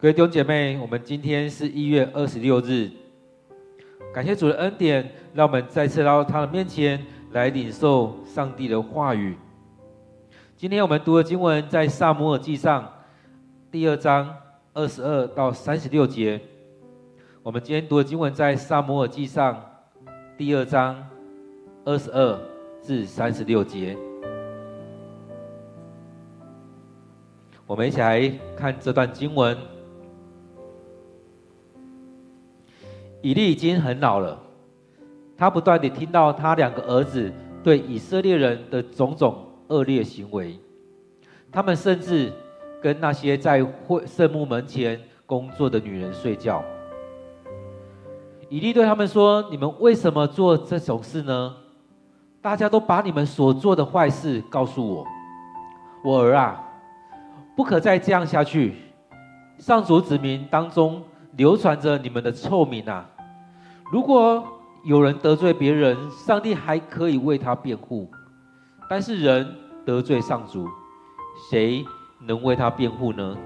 [0.00, 2.90] 各位弟兄姐妹，我们今天是一月二十六日，
[4.14, 9.36] 感谢主的恩典，让我们再次来到他的面前来领受上帝的话语。
[10.56, 12.90] 今天我们读的经文在撒母耳记上
[13.70, 14.34] 第二章
[14.72, 16.40] 二十二到三十六节。
[17.42, 19.62] 我们今天读的经文在撒母耳记上
[20.38, 20.96] 第二章
[21.84, 22.40] 二十二
[22.82, 23.94] 至三十六节。
[27.66, 29.54] 我们一起来看这段经文。
[33.22, 34.40] 以利已经很老了，
[35.36, 40.58] 他不断地听到他两个儿子对以色列人的种种恶劣行为，
[41.52, 42.32] 他们甚至
[42.80, 46.64] 跟那些在会圣幕门前工作的女人睡觉。
[48.48, 51.54] 以利对他们说：“你们为什么做这种事呢？
[52.40, 55.06] 大家都把你们所做的坏事告诉我，
[56.02, 56.66] 我儿啊。”
[57.56, 58.74] 不可再这样下去！
[59.58, 61.02] 上主子民当中
[61.36, 63.09] 流传着你们的臭名啊！
[63.90, 64.46] 如果
[64.84, 68.08] 有人得罪别人，上帝还可以为他辩护；
[68.88, 70.68] 但是人得罪上主，
[71.50, 71.84] 谁
[72.20, 73.36] 能为他辩护呢？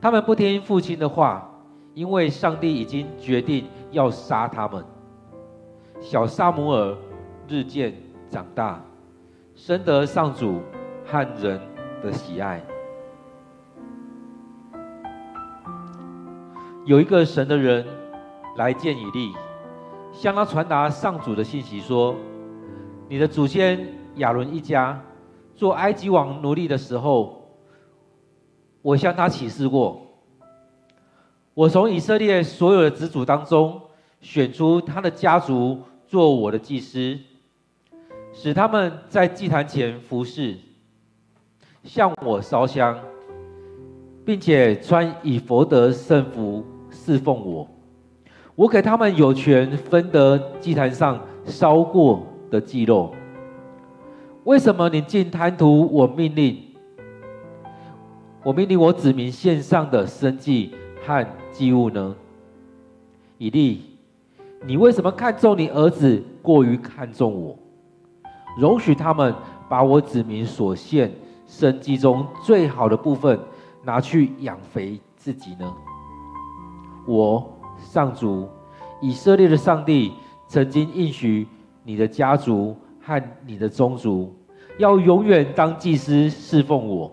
[0.00, 1.50] 他们不听父亲的话，
[1.94, 4.84] 因为上帝已经决定要杀他们。
[6.00, 6.96] 小撒母耳
[7.48, 7.92] 日渐
[8.30, 8.80] 长大，
[9.54, 10.60] 深得上主
[11.04, 11.60] 和人
[12.02, 12.62] 的喜爱。
[16.84, 17.84] 有一个神的人
[18.58, 19.32] 来见以利，
[20.12, 22.16] 向他传达上主的信息，说
[23.08, 23.78] ：“你的祖先
[24.16, 25.00] 亚伦一家
[25.54, 27.48] 做埃及王奴隶的时候，
[28.82, 30.02] 我向他起誓过，
[31.54, 33.80] 我从以色列所有的子祖当中
[34.20, 37.16] 选出他的家族做我的祭司，
[38.32, 40.56] 使他们在祭坛前服侍。”
[41.84, 42.98] 向我烧香，
[44.24, 47.66] 并且穿以弗得圣服侍奉我。
[48.58, 53.14] 我给他们有权分得祭坛上烧过的祭肉。
[54.42, 56.60] 为什么你竟贪图我命令？
[58.42, 60.74] 我命令我子民献上的生祭
[61.06, 62.16] 和祭物呢？
[63.38, 63.96] 以利，
[64.66, 67.56] 你为什么看重你儿子过于看重我？
[68.58, 69.32] 容许他们
[69.68, 71.12] 把我子民所献。
[71.46, 73.38] 生机中最好的部分
[73.82, 75.72] 拿去养肥自己呢？
[77.06, 78.46] 我上主
[79.00, 80.12] 以色列的上帝
[80.48, 81.46] 曾经应许
[81.84, 84.34] 你的家族和你的宗族
[84.78, 87.12] 要永远当祭司侍奉我。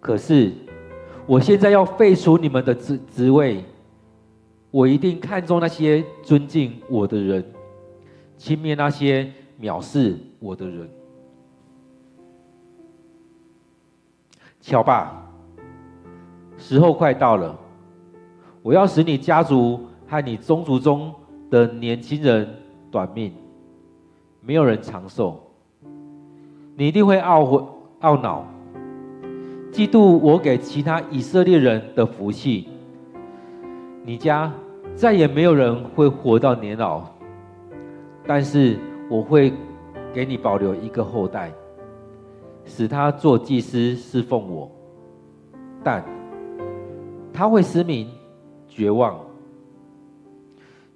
[0.00, 0.52] 可是
[1.26, 3.64] 我现在要废除你们的职职位，
[4.70, 7.44] 我一定看重那些尊敬我的人，
[8.36, 9.30] 轻蔑那些
[9.60, 10.88] 藐视我的人。
[14.60, 15.24] 瞧吧，
[16.56, 17.58] 时候快到了，
[18.62, 21.12] 我要使你家族和你宗族中
[21.50, 22.48] 的年轻人
[22.90, 23.32] 短命，
[24.40, 25.40] 没有人长寿。
[26.76, 27.64] 你一定会懊悔、
[28.02, 28.44] 懊恼，
[29.72, 32.68] 嫉妒我给其他以色列人的福气。
[34.04, 34.52] 你家
[34.94, 37.02] 再也没有人会活到年老，
[38.26, 38.78] 但是
[39.10, 39.52] 我会
[40.14, 41.52] 给你保留一个后代。
[42.68, 44.68] 使他做祭司侍奉我，
[45.84, 46.04] 但
[47.32, 48.08] 他会失明、
[48.68, 49.16] 绝望。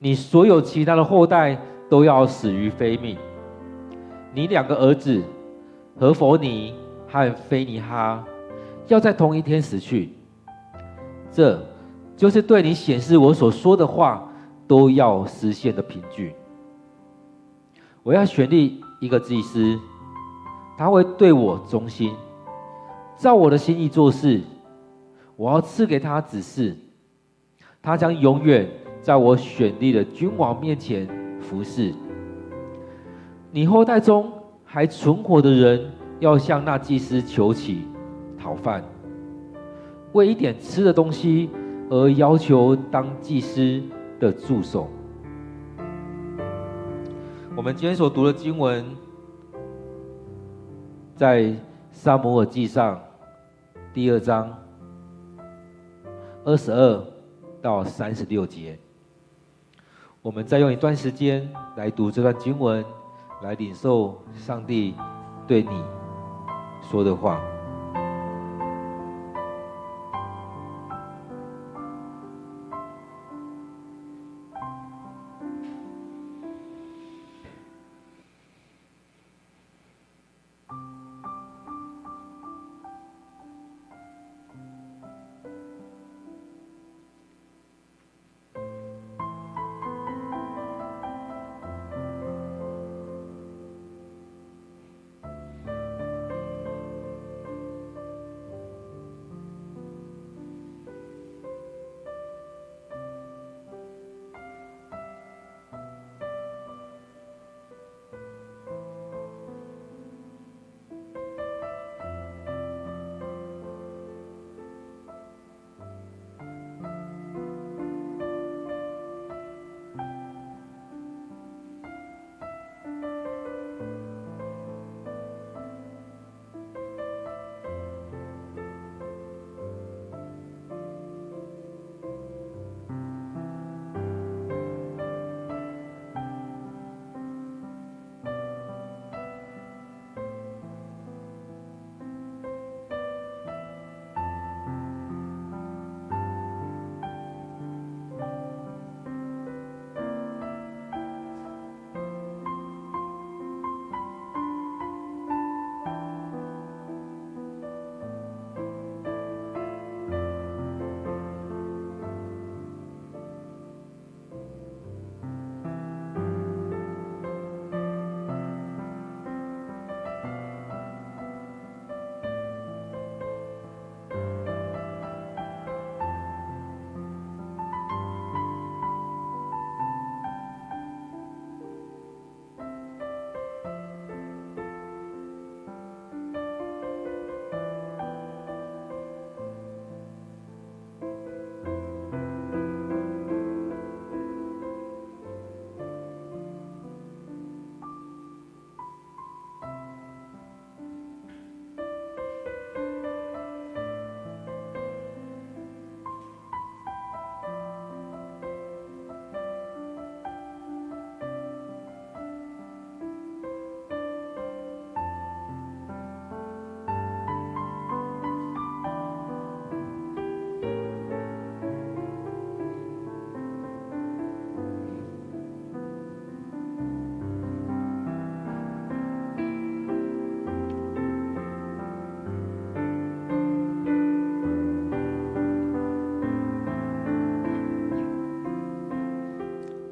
[0.01, 1.57] 你所有其他的后代
[1.89, 3.17] 都要死于非命。
[4.35, 5.23] 你两个儿子
[5.99, 6.75] 何弗尼
[7.07, 8.25] 和菲尼哈
[8.89, 10.11] 要在同一天死去。
[11.31, 11.63] 这
[12.17, 14.27] 就是对你显示我所说的话
[14.67, 16.35] 都要实现的凭据。
[18.03, 19.79] 我要选立一个祭司。
[20.79, 22.15] 他会对我忠心，
[23.19, 24.41] 照我的心意做事。
[25.37, 26.75] 我要赐给他指示，
[27.83, 28.67] 他将永远
[29.01, 31.09] 在我选立的君王面前
[31.41, 31.95] 服侍。
[33.51, 34.31] 你后代中
[34.65, 35.91] 还存活的人，
[36.21, 37.85] 要向那祭司求乞
[38.39, 38.85] 讨饭，
[40.13, 41.51] 为一点吃的东西
[41.89, 43.83] 而要求当祭司
[44.19, 44.89] 的助手。
[47.57, 48.85] 我们今天所读的经文。
[51.17, 51.53] 在
[51.93, 52.99] 撒母耳记上
[53.93, 54.57] 第二章
[56.45, 57.05] 二十二
[57.61, 58.79] 到三十六节，
[60.23, 62.85] 我们再用一段时间来读这段经文，
[63.43, 64.95] 来领受上帝
[65.47, 65.83] 对你
[66.83, 67.41] 说的话。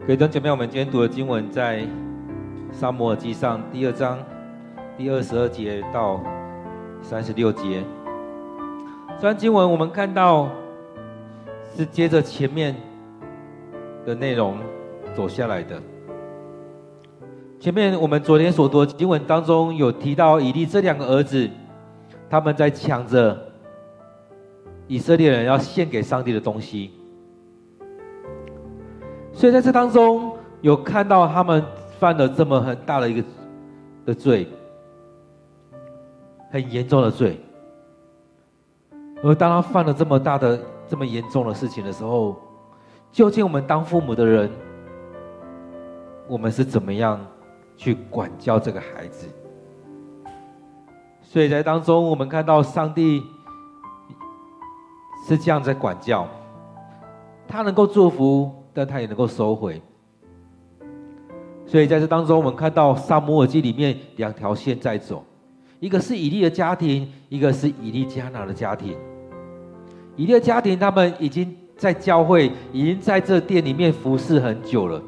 [0.08, 1.86] 各位弟兄姐妹，我们今天读的经文在
[2.72, 4.18] 撒母耳记上第二章
[4.96, 6.18] 第二十二节到
[7.02, 7.84] 三十六节。
[9.16, 10.48] 这段经文我们看到
[11.76, 12.74] 是接着前面
[14.06, 14.56] 的内容
[15.14, 15.78] 走下来的。
[17.60, 21.46] 前面我们昨天所读的经文当中有提到以利这两个儿子，
[22.30, 23.38] 他们在抢着
[24.86, 26.92] 以色列人要献给上帝的东西。
[29.38, 31.64] 所以在这当中，有看到他们
[32.00, 33.28] 犯了这么很大的一个
[34.04, 34.48] 的罪，
[36.50, 37.38] 很严重的罪。
[39.22, 40.58] 而当他犯了这么大的、
[40.88, 42.36] 这么严重的事情的时候，
[43.12, 44.50] 究竟我们当父母的人，
[46.26, 47.24] 我们是怎么样
[47.76, 49.28] 去管教这个孩子？
[51.22, 53.22] 所以在当中，我们看到上帝
[55.28, 56.26] 是这样在管教，
[57.46, 58.57] 他能够祝福。
[58.78, 59.82] 但他也能够收回，
[61.66, 65.24] 所以在这当中，我们看到撒母耳记里面两条线在走，
[65.80, 68.96] 一个是以利的家庭，一个是以利加拿的家庭。
[70.14, 75.02] 以利的家庭，他们已经在教会，已经在这殿里面服侍很久了，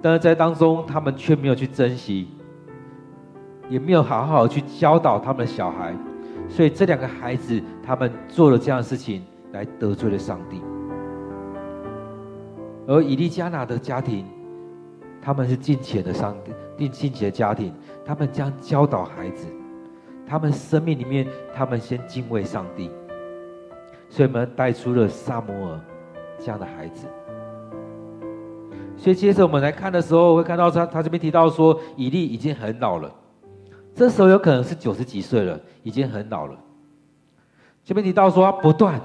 [0.00, 2.28] 但是在当中，他们却没有去珍惜，
[3.68, 5.94] 也没有好好去教导他们的小孩，
[6.48, 10.62] 所以这两个孩子，他们做了这样的事情，来得罪了上帝。
[12.86, 14.26] 而以利加拿的家庭，
[15.22, 16.36] 他们是敬虔的上
[16.76, 17.72] 帝，敬虔的家庭，
[18.04, 19.46] 他们将教导孩子，
[20.26, 22.90] 他们生命里面，他们先敬畏上帝，
[24.10, 25.80] 所以我们带出了撒母耳
[26.38, 27.06] 这样的孩子。
[28.96, 33.10] 所以接着我们来看的时候，会看到他他这边提到说，以利已经很老了，
[33.94, 36.58] 这时候有可能是九十几岁了，已经很老了。
[37.82, 39.00] 这边提到说，他不断。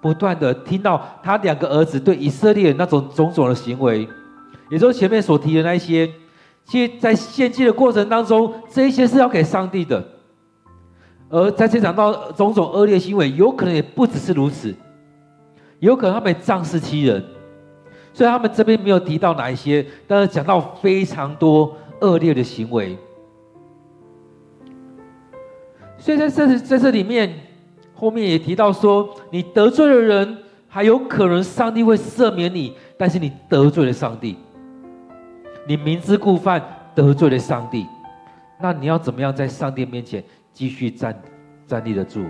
[0.00, 4.08] 不断的听到他两个儿子对以色列那种种种的行为，
[4.70, 6.08] 也就是前面所提的那一些，
[6.64, 10.04] 其实，在献祭的过程当中，这一些是要给上帝的。
[11.28, 14.72] 而在这场到种种恶劣行为，有可能也不只是如此，
[15.80, 17.24] 有可能他们仗势欺人，
[18.12, 22.96] 所以他们这边没有提到哪一些，但是讲到非常多恶劣的行为。
[25.98, 27.47] 所以在这在这里面。
[27.98, 30.38] 后面也提到说，你得罪了人，
[30.68, 34.36] 还有可能上帝会赦免你，但是你得罪了上帝，
[35.66, 36.62] 你明知故犯，
[36.94, 37.84] 得罪了上帝，
[38.60, 41.20] 那你要怎么样在上帝面前继续站
[41.66, 42.24] 站立得住？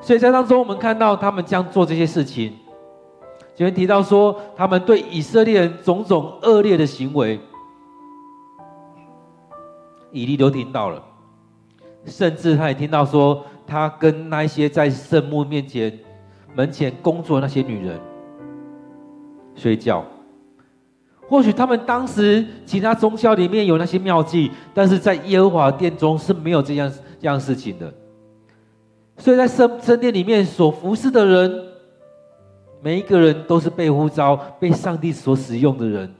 [0.00, 2.52] 所以在当中，我们看到他们将做这些事情，
[3.56, 7.40] 前面提到说，他们对以色列人种种恶劣的行为，
[10.12, 11.09] 以利都听到了。
[12.10, 15.96] 甚至他也听到说，他跟那些在圣幕面前
[16.54, 17.98] 门前工作那些女人
[19.54, 20.04] 睡觉。
[21.28, 27.94] 或许他们当时其他宗教里面有那些妙计，但是在耶和华殿中是没有这样这样事情的。
[29.16, 31.64] 所以在圣圣殿里面所服侍的人，
[32.82, 36.12] 每一个人都是被呼召、被上帝所使用的人。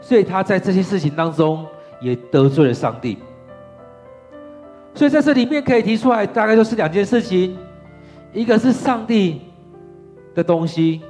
[0.00, 1.64] 所以他在这些事情当中
[2.00, 3.16] 也得罪了上帝。
[4.92, 7.56] 所以在这里面可以提出来，大概就是两件事情，
[8.34, 9.40] 一个是上帝
[10.34, 11.00] 的东西，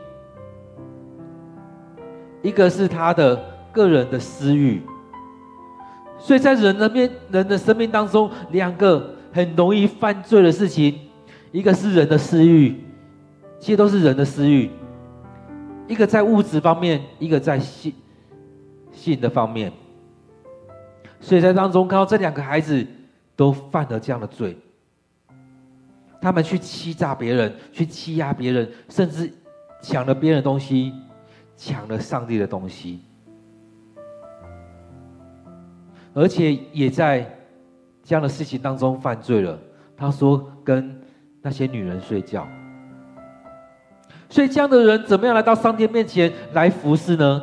[2.42, 4.82] 一个是他的个人的私欲。
[6.18, 11.00] 所以在人的面人的生命当中，两个很容易犯罪的事情，
[11.50, 12.76] 一个是人的私欲，
[13.58, 14.70] 其实都是人的私欲，
[15.88, 17.92] 一个在物质方面，一个在性
[18.92, 19.72] 性的方面。
[21.18, 22.86] 所以在当中看到这两个孩子。
[23.40, 24.54] 都犯了这样的罪，
[26.20, 29.32] 他们去欺诈别人，去欺压别人，甚至
[29.80, 30.92] 抢了别人的东西，
[31.56, 33.00] 抢了上帝的东西，
[36.12, 37.34] 而且也在
[38.04, 39.58] 这样的事情当中犯罪了。
[39.96, 41.00] 他说跟
[41.40, 42.46] 那些女人睡觉，
[44.28, 47.42] 所以这样的人怎么样来到上帝面前来服侍呢？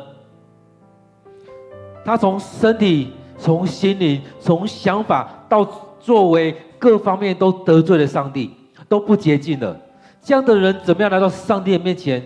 [2.04, 5.87] 他从身体、从心灵、从想法到。
[6.00, 8.50] 作为各方面都得罪了上帝，
[8.88, 9.76] 都不洁净了，
[10.22, 12.24] 这样的人怎么样来到上帝的面前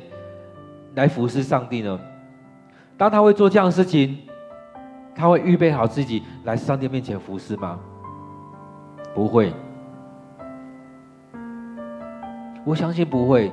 [0.94, 1.98] 来服侍上帝呢？
[2.98, 4.18] 当他会做这样的事情，
[5.14, 7.78] 他会预备好自己来上帝面前服侍吗？
[9.14, 9.52] 不会，
[12.64, 13.50] 我相信不会，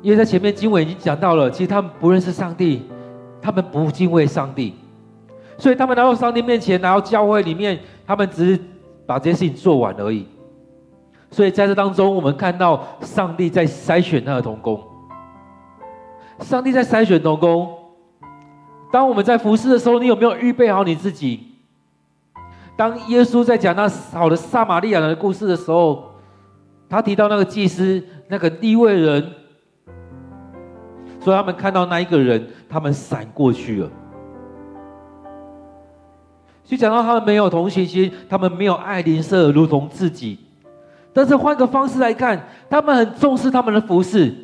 [0.00, 2.82] 因为在前面经文已经讲到了，其实他们不认识上帝，
[3.40, 4.74] 他们不敬畏上帝，
[5.58, 8.60] 所以他们来到上帝面前，来到教会里面，他们只是。
[9.08, 10.26] 把这些事情做完而已，
[11.30, 14.78] 所以在这当中，我们看到上帝在筛选他的童工，
[16.40, 17.74] 上帝在筛选童工。
[18.92, 21.40] 当我们在服侍的时候，你有没有预备好你自己？
[22.76, 26.10] 当耶稣在讲那好的撒玛利亚人的故事的时候，
[26.86, 29.32] 他提到那个祭司，那个地位人，
[31.18, 33.90] 所以他们看到那一个人，他们闪过去了。
[36.68, 40.38] 就讲到他们没有同情心，他们没有爱邻舍如同自己。
[41.14, 44.34] 但是换个方式来看，他们很重视他们的服侍，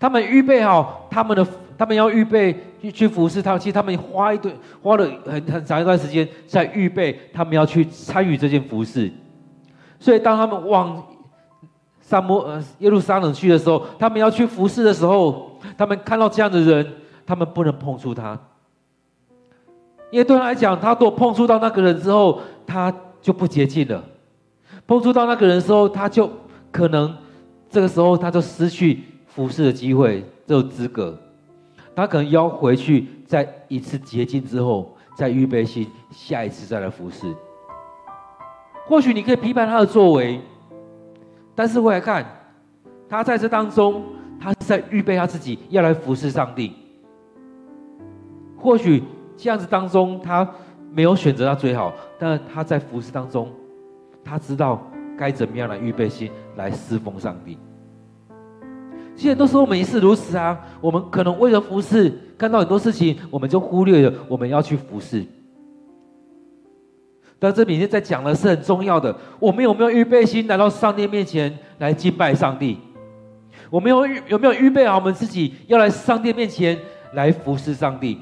[0.00, 1.46] 他们预备好他们的，
[1.78, 3.56] 他们要预备去去服侍他。
[3.56, 9.08] 其实他们花一段花了很很长一段时间在预备，他们要去参与这件服侍。
[10.00, 11.00] 所以当他们往
[12.00, 16.84] 撒摩呃耶路撒冷去的时候，他们要去服侍的时候，他们看到这样的人，
[17.24, 18.36] 他们不能碰触他，
[20.10, 24.02] 因为对他来讲，他如果碰触到那个人之后，他就不洁净了。
[24.86, 26.28] 碰触到那个人的时候，他就
[26.72, 27.16] 可能
[27.70, 31.16] 这个时候他就失去服侍的机会，这种资格，
[31.94, 37.32] 他可能要回去再一次洁净之后，再预备心，下一次再来服侍。
[38.86, 40.40] 或许你可以批判他的作为，
[41.54, 42.26] 但是回来看，
[43.08, 44.02] 他在这当中，
[44.40, 46.72] 他是在预备他自己要来服侍上帝。
[48.56, 49.04] 或许
[49.40, 50.46] 这样子当中，他
[50.92, 53.50] 没有选择他最好，但是他在服侍当中。
[54.22, 57.56] 他知道该怎么样来预备心来侍奉上帝。
[59.16, 65.24] 现在都说我们也是如此啊，我们可能为了服侍，看到很多事情，我们就忽略了我们要去服侍。
[67.38, 72.78] 但这里面在讲的是很重要的，我们有没有预备心来到上帝面前来敬拜上帝？
[73.70, 76.78] 我们有有没有预备好我们自己要来上帝面前
[77.14, 78.18] 来服侍上帝？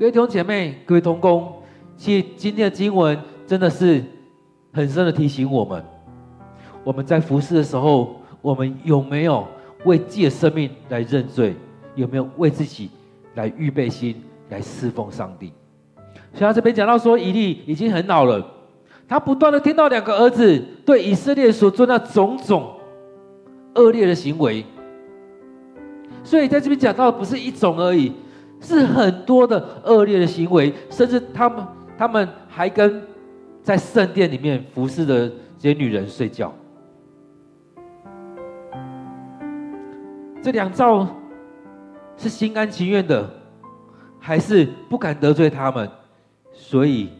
[0.00, 1.52] 各位弟兄姐妹，各位同工，
[1.94, 3.18] 其实今天的经文。
[3.46, 4.02] 真的是
[4.72, 5.84] 很深的提醒我们，
[6.84, 9.46] 我们在服侍的时候，我们有没有
[9.84, 11.54] 为自己的生命来认罪？
[11.96, 12.88] 有没有为自己
[13.34, 15.52] 来预备心来侍奉上帝？
[16.32, 18.42] 所以他这边讲到说，以利已经很老了，
[19.06, 22.70] 他不断的听到两个儿子对以色列所做那种种
[23.74, 24.64] 恶劣的行为，
[26.22, 28.12] 所以在这边讲到的不是一种而已，
[28.60, 31.66] 是很多的恶劣的行为，甚至他们
[31.98, 33.02] 他们还跟。
[33.62, 36.50] 在圣殿里面服侍的这些女人睡觉，
[40.42, 41.06] 这两造
[42.16, 43.28] 是心甘情愿的，
[44.18, 45.88] 还是不敢得罪他们，
[46.52, 47.10] 所以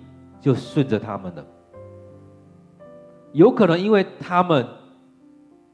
[0.41, 1.45] 就顺着他们了？
[3.33, 4.67] 有可能因为他们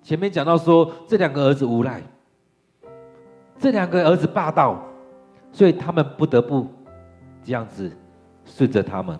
[0.02, 2.02] 前面讲到说这两个儿子无赖，
[3.56, 4.84] 这两个儿子霸道，
[5.56, 6.66] 所以他们不得不
[7.42, 7.90] 这样子
[8.44, 9.18] 顺着他们。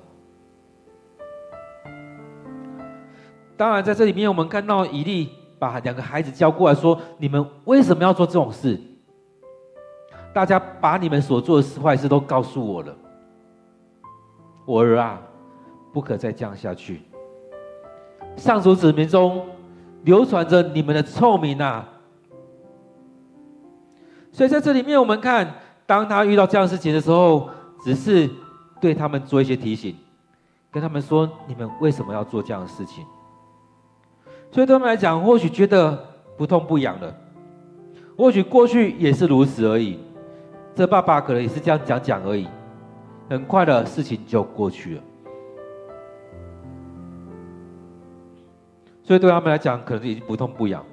[3.57, 8.79] 当然，在这里面，我们看到以利把两个孩子叫过来说：“你们为什么要做这种事？
[10.35, 12.95] 大家把你们所做的事坏事都告诉我了。
[14.67, 15.23] 我儿啊，
[15.91, 17.01] 不可再这样下去。
[18.37, 19.47] 上主子民中
[20.03, 21.89] 流传着你们的臭名啊！
[24.31, 25.55] 所以在这里面，我们看，
[25.87, 27.49] 当他遇到这样的事情的时候，
[27.81, 28.29] 只是
[28.81, 29.97] 对他们做一些提醒，
[30.71, 33.05] 跟他们说：你们为什么要做这样的事情？”
[34.51, 35.97] 所以对他们来讲，或许觉得
[36.37, 37.15] 不痛不痒的，
[38.17, 39.99] 或许过去也是如此而已。
[40.75, 42.47] 这爸爸可能也是这样讲讲而已，
[43.29, 45.03] 很快的事情就过去了。
[49.03, 50.85] 所以对他们来讲，可能已经不痛不痒。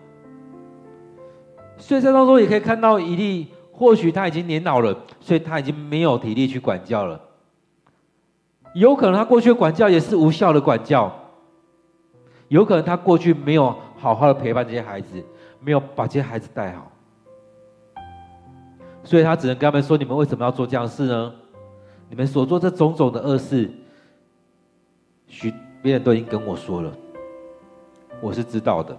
[1.77, 7.19] 所以在当中也可以看到以利，或许他已经年老了，所以他已经没有体力去管教了。
[8.75, 11.11] 有可能他过去管教也是无效的管教。
[12.49, 15.23] 有可能他过去没有好好的陪伴这些孩子，
[15.59, 16.91] 没有把这些孩子带好，
[19.03, 21.33] 所以他只能跟他们说：“你们为什么要做这样的事呢？
[22.09, 23.71] 你们所做这种种的恶事，
[25.27, 25.51] 许
[25.81, 26.93] 别人都已经跟我说了，
[28.21, 28.95] 我是知道的。”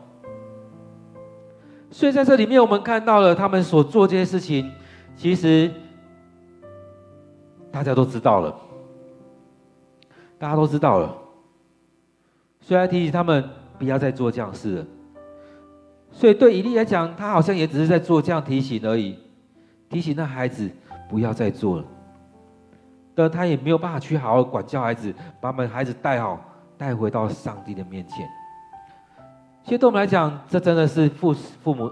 [1.94, 4.68] 所以在这里面，我们看到了他们所做这些事情，
[5.14, 5.70] 其实
[7.70, 8.52] 大家都知道了，
[10.36, 11.16] 大家都知道了。
[12.60, 13.48] 所以提醒他们
[13.78, 14.86] 不要再做这样事了。
[16.10, 19.16] 所以对以利来讲，他好像也只是在做这样提醒而已，
[19.88, 20.68] 提醒那孩子
[21.08, 21.84] 不要再做了。
[23.14, 26.40] 但他也没有办法去好好管教孩子，把我们孩子带好，
[26.76, 28.28] 带回到上帝的面前。
[29.64, 31.90] 其实对我们来讲，这真的是父父母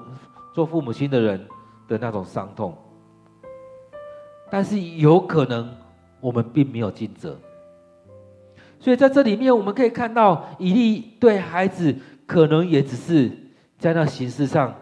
[0.52, 1.42] 做父母亲的人
[1.88, 2.76] 的那种伤痛。
[4.50, 5.74] 但是有可能
[6.20, 7.34] 我们并没有尽责。
[8.78, 13.32] 所以在这里面，我们可以看到以利对孩子可能也只是
[13.78, 14.74] 在那形式上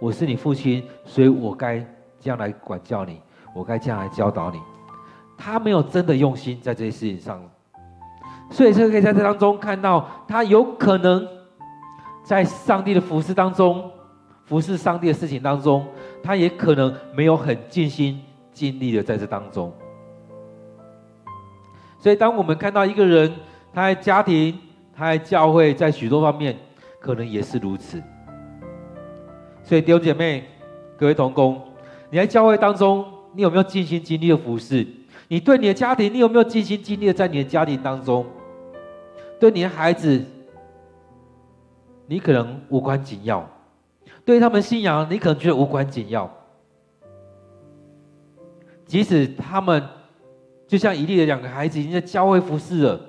[0.00, 1.78] 我是你父亲，所以我该
[2.18, 3.20] 这样来管教你，
[3.54, 4.58] 我该这样来教导你。
[5.36, 7.42] 他没有真的用心在这些事情上，
[8.48, 11.28] 所以这个可以在这当中看到，他有可能
[12.22, 13.90] 在上帝的服侍当中，
[14.44, 15.86] 服侍上帝的事情当中，
[16.22, 18.20] 他也可能没有很尽心
[18.52, 19.72] 尽力的在这当中。
[21.98, 23.32] 所以，当我们看到一个人，
[23.72, 24.58] 他在家庭，
[24.94, 26.56] 他在教会，在许多方面，
[26.98, 28.02] 可能也是如此。
[29.62, 30.44] 所以，弟兄姐妹、
[30.96, 31.60] 各位同工，
[32.10, 33.04] 你在教会当中，
[33.34, 34.86] 你有没有尽心尽力的服侍？
[35.28, 38.26] 你对你的家庭，你有没有尽心尽力的在你的家庭当中？
[39.40, 40.22] 对你的孩子，
[42.12, 43.42] 你可能无关紧要；
[44.22, 46.30] 对他们信仰，你可能觉得无关紧要。
[48.84, 49.82] 即使他们。
[50.68, 53.00] 就像一利的两个孩子已经在教会服侍了，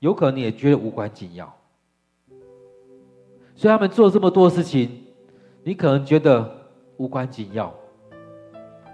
[0.00, 1.54] 有可能你也觉得无关紧要。
[3.54, 5.04] 所以他们做这么多事情，
[5.62, 6.52] 你可能觉得
[6.96, 7.72] 无关紧要。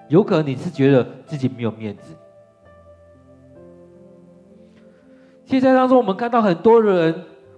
[0.09, 2.15] 有可能你是觉得自己没有面子。
[5.47, 7.15] 现在当中，我们看到很多人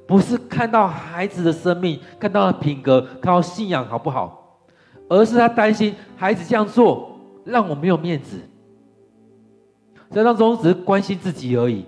[0.07, 4.59] 不是看到孩子的生命，看到品格，看到信仰好不好，
[5.09, 8.39] 而是他担心孩子这样做让我没有面子。
[10.11, 11.85] 在当中只是关心自己而已，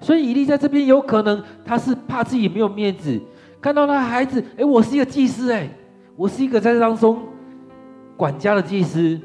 [0.00, 3.20] 所以以利在这边有可能他是怕自己没有面子，
[3.60, 5.70] 看到他孩子，哎，我是一个祭司，哎，
[6.16, 7.22] 我是一个在这当中
[8.16, 9.20] 管家的祭司，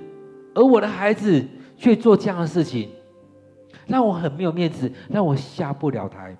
[0.53, 1.43] 而我的孩子
[1.75, 2.89] 却做这样的事情，
[3.87, 6.37] 让我很没有面子，让我下不了台，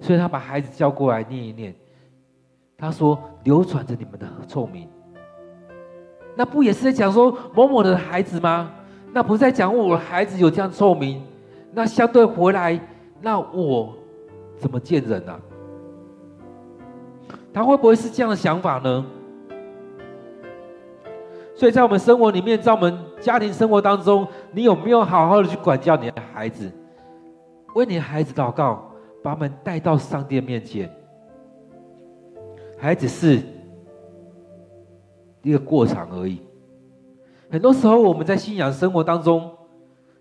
[0.00, 1.74] 所以他把孩子叫过来念一念，
[2.76, 4.88] 他说：“流传着你们的臭名，
[6.36, 8.70] 那不也是在讲说某某的孩子吗？”
[9.10, 11.22] 那不是在讲我孩子有这样臭名，
[11.72, 12.78] 那相对回来，
[13.22, 13.94] 那我
[14.58, 15.40] 怎么见人呢、啊？
[17.52, 19.04] 他会不会是这样的想法呢？
[21.56, 26.70] 所以在我们生活里面，在我们家庭生活当中，你有没有好好的去管教你的孩子，
[27.74, 28.87] 为你的孩子祷告，
[29.28, 30.90] 把他们带到上帝面前？
[32.78, 33.42] 还只是
[35.42, 36.40] 一个过场而已。
[37.50, 39.50] 很多时候，我们在信仰生活当中，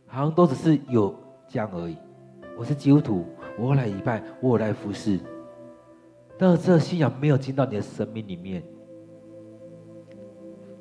[0.08, 1.15] 好像都只是有
[1.48, 1.96] 这样而已。
[2.58, 3.24] 我是基督徒，
[3.58, 5.17] 我来礼拜，我来服侍，
[6.38, 8.62] 但是这信仰没有进到你的生命里面。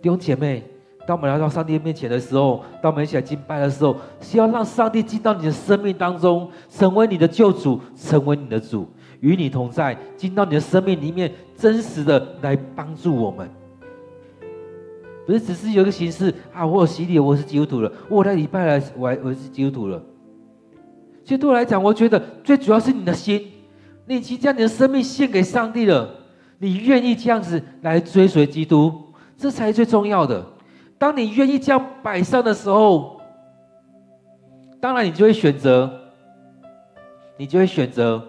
[0.02, 0.64] 弟兄姐妹，
[1.06, 8.88] 当我们来到上帝面前的时候，当我们一起来敬拜的时候，是要让上帝进到你的生命当中，成为你的救主，成为你的主，
[9.20, 13.48] 与你同在，进到你的生命里面，真实的来帮助我们。
[15.24, 16.64] 不是只是有一个形式啊！
[16.64, 17.92] 我有洗礼，我是基督徒了。
[18.08, 20.00] 我来礼拜来，我我是基督徒了。
[21.24, 23.44] 其实对我来讲，我觉得最主要是你的心，
[24.06, 26.08] 你已经将你的生命献给上帝了。
[26.58, 28.92] 你愿意这样子来追随基督，
[29.36, 30.46] 这才是最重要的。
[30.98, 33.20] 当你愿意这样摆上的时候，
[34.80, 35.90] 当然你就会选择，
[37.36, 38.22] 你就会选择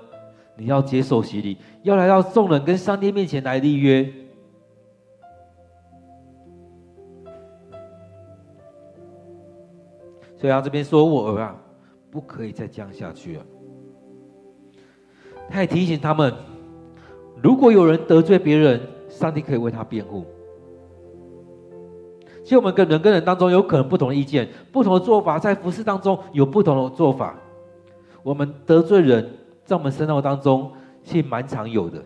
[0.56, 4.12] 你要接受洗礼，要来到众人跟上帝面前来立约。
[10.40, 11.56] 所以他这边说：“我儿啊，
[12.12, 13.46] 不可以再这样下去了。”
[15.50, 16.32] 他也提醒他们：
[17.42, 20.26] 如果有人得罪别人，上帝可以为他辩护。
[22.48, 27.36] 其实我们跟人跟人当中有可能不同的意见、不同的做法，在服事当中有不同的做法。
[28.24, 29.30] 我们得罪人，
[29.66, 30.72] 在我们生活当中
[31.04, 32.02] 是蛮常有的，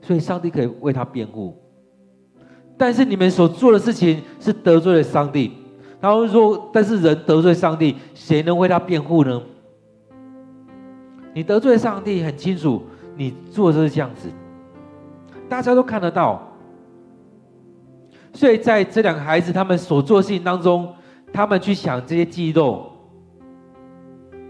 [0.00, 1.54] 所以上帝可以为他辩护。
[2.78, 5.52] 但是你们所做的事情是得罪了上帝。
[6.00, 9.42] 他会说：“但是人得罪上帝，谁能为他辩护呢？
[11.34, 12.82] 你得罪上帝，很清楚，
[13.14, 14.30] 你做的是这样子，
[15.50, 16.48] 大家都看得到。
[18.32, 20.92] 所以在这两个孩子他们所做的事情当中，
[21.32, 22.90] 他们去想这些祭肉，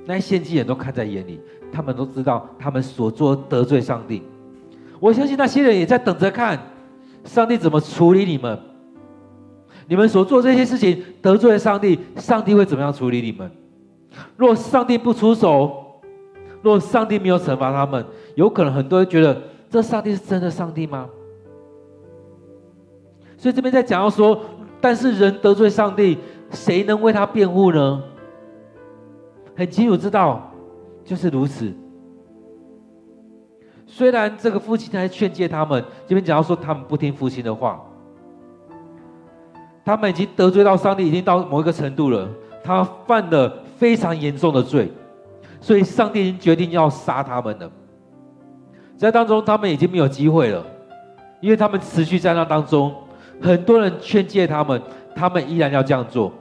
[0.06, 1.40] 那些献祭人都看在眼里，
[1.72, 4.22] 他们都知道他们所做得罪上帝。
[5.00, 6.58] 我相信那些人也在等着看，
[7.24, 8.58] 上帝怎么处理你们。”
[9.88, 13.50] 你们所做这些事情得罪了上帝，上帝会怎么样处理你们？
[14.36, 16.00] 若上帝不出手，
[16.62, 18.02] 若上帝没有惩罚他们，
[18.36, 21.08] 有可能很多人觉得这上帝是真的上帝吗？
[23.42, 24.40] 所以这边在讲到说，
[24.80, 26.16] 但是人得罪上帝，
[26.52, 28.00] 谁能为他辩护呢？
[29.56, 30.48] 很清楚知道，
[31.04, 31.74] 就是如此。
[33.84, 37.82] 虽然这个父亲在劝诫他们，这边讲到说他们不听父亲的话。
[39.84, 42.28] 他们已经得罪到上帝，已经到某一个程度了。
[42.62, 44.88] 他犯了非常严重的罪，
[45.60, 47.68] 所以上帝已经决定要杀他们了。
[48.96, 50.64] 在当中他们已经没有机会了，
[51.40, 52.94] 因为他们持续在那当中，
[53.42, 54.80] 很多人劝诫他们，
[55.14, 56.32] 他们依然要这样做。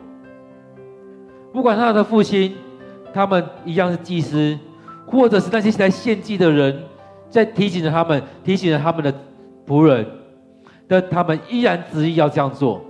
[1.52, 2.56] 不管他的父亲，
[3.14, 4.58] 他们一样是祭司，
[5.06, 6.84] 或者是那些来献祭的人，
[7.30, 9.14] 在提醒着他们，提醒着他们的
[9.68, 10.06] 仆人，
[10.88, 12.82] 但他们依然执意要这样做，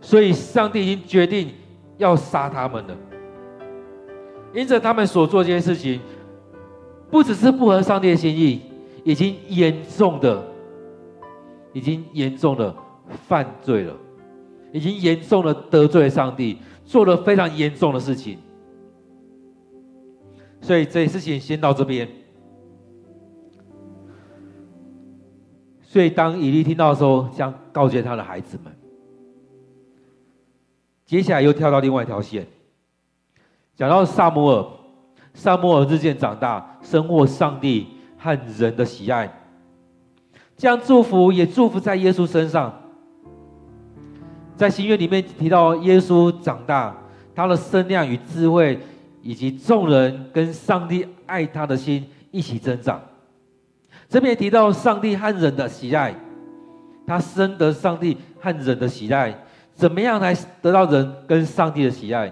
[0.00, 1.50] 所以上帝已经决定
[1.96, 2.96] 要杀他们了。
[4.52, 6.00] 因着他们所做这件事情，
[7.10, 8.60] 不只是不合上帝的心意，
[9.04, 10.42] 已经严重的，
[11.72, 12.74] 已经严重的
[13.26, 13.94] 犯罪了，
[14.72, 16.58] 已经严重的得罪了上帝。
[16.82, 18.36] 做了非常严重的事情，
[20.60, 22.08] 所以这事情先到这边。
[25.82, 28.72] 所以当以利听到的时候，将告诫他的孩子们。
[31.06, 32.44] 接下来又跳到另外一条线，
[33.76, 34.66] 讲到撒母耳，
[35.32, 37.86] 撒母耳日渐长大，深获上帝
[38.18, 39.32] 和人的喜爱，
[40.56, 42.79] 将祝福也祝福在耶稣身上。
[44.60, 46.94] 在新约里面提到耶稣长大，
[47.34, 48.78] 他的身量与智慧，
[49.22, 53.00] 以及众人跟上帝爱他的心一起增长。
[54.06, 56.14] 这边也提到上帝和人的喜爱，
[57.06, 59.34] 他深得上帝和人的喜爱，
[59.72, 62.30] 怎么样来得到人跟上帝的喜爱？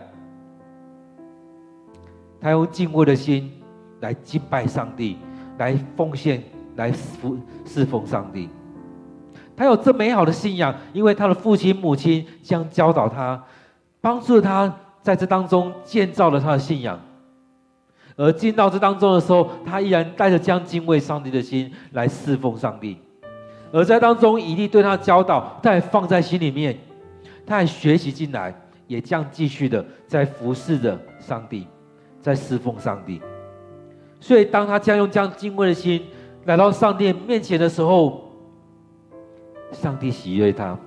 [2.38, 3.50] 他用敬畏的心
[4.00, 5.16] 来敬拜上帝，
[5.56, 6.42] 来奉献，
[6.76, 8.50] 来服侍奉上帝。
[9.58, 13.42] 他有这美好的信仰，因为他的父亲母亲将教导他，
[14.00, 16.98] 帮助他在这当中建造了他的信仰。
[18.14, 22.96] 而进到这当中的时候，他依然带着将敬畏上帝的心来侍奉上帝。
[23.72, 26.78] 而在当中，以利对他的教导，他也放在心里面，
[27.44, 28.54] 他也学习进来，
[28.86, 31.66] 也将继续的在服侍着上帝，
[32.20, 33.20] 在侍奉上帝。
[34.20, 36.00] 所以，当他将用将敬畏的心
[36.44, 38.27] 来到上帝面前的时候，
[39.72, 40.78] 上帝喜悦他，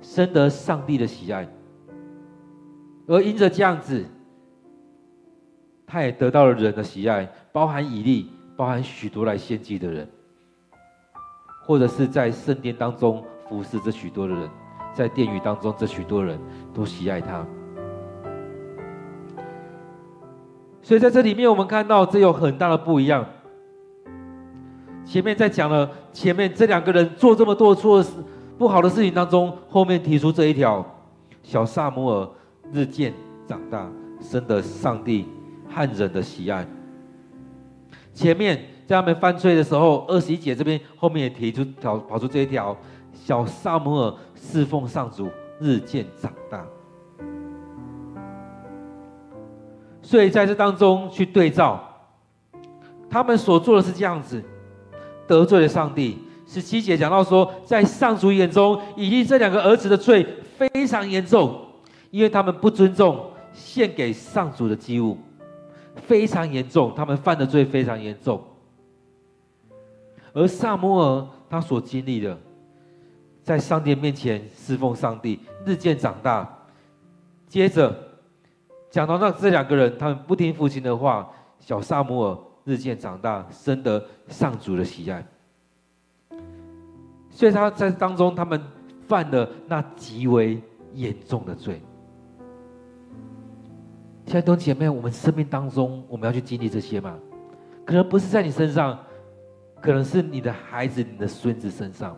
[0.00, 1.48] 深得上帝的喜爱，
[3.06, 4.04] 而因着这样子，
[5.86, 10.08] 他也得到了人的喜爱，包含以利，包含许多来献祭的人，
[11.64, 14.50] 或者是在圣殿当中服侍这许多的人，
[14.92, 16.38] 在殿宇当中这许多人
[16.74, 17.46] 都喜爱他。
[20.82, 23.26] 所以在这里面，我们看到这有很大的不一样。
[25.04, 28.10] 前面在讲了前面这两个人做这么多错事
[28.56, 30.82] 不好的事情当中，后面提出这一条：
[31.42, 32.26] 小撒母尔
[32.72, 33.12] 日渐
[33.46, 33.86] 长大，
[34.18, 35.26] 深得上帝
[35.68, 36.66] 和人的喜爱。
[38.14, 42.74] 前面在他们犯罪的时候，二十一节这边后面也提出条跑出这一条：
[43.12, 45.28] 小撒母尔侍奉上主，
[45.60, 46.64] 日渐长大。
[50.00, 51.78] 所以在这当中去对照，
[53.10, 54.42] 他们所做的是这样子。
[55.26, 56.18] 得罪了上帝。
[56.46, 60.24] 十七节讲到说，在上主眼中，以利这两个儿子的罪
[60.56, 61.60] 非常严重，
[62.12, 65.18] 因为他们不尊重献给上主的祭物，
[65.96, 68.40] 非常严重，他们犯的罪非常严重。
[70.32, 72.38] 而撒摩尔他所经历的，
[73.42, 76.48] 在上帝面前侍奉上帝，日渐长大。
[77.48, 77.92] 接着
[78.88, 82.38] 讲到那这两个人，他们不听父亲的话，小撒摩尔。
[82.66, 85.24] 日渐长大，深得上主的喜爱。
[87.30, 88.60] 所以他在当中，他们
[89.06, 90.60] 犯了那极为
[90.92, 91.80] 严重的罪。
[94.26, 97.16] 亲爱的弟兄姐妹，我们生命当中，我们要去经历这些吗？
[97.84, 98.98] 可能不是在你身上，
[99.80, 102.16] 可能是你的孩子、你的孙子身上。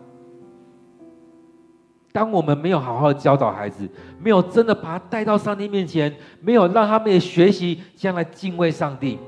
[2.11, 3.87] 当我们没有好好教导孩子，
[4.19, 9.19] 没有真的把他带到上帝面前，没有让他们也学习将来敬畏上帝。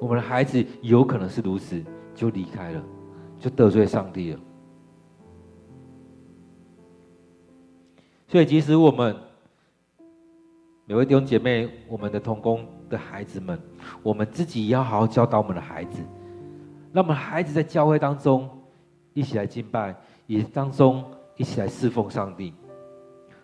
[0.00, 1.82] 我们的孩子有可能是如此，
[2.14, 2.82] 就离开了，
[3.38, 4.40] 就得罪上帝了。
[8.28, 9.16] 所以，即使我们
[10.84, 13.58] 每位弟兄姐妹，我们的同工的孩子们，
[14.02, 16.00] 我们自己也要好好教导我们的孩子，
[16.92, 18.48] 让我们孩子在教会当中
[19.14, 21.04] 一起来敬拜，也当中
[21.36, 22.52] 一起来侍奉上帝，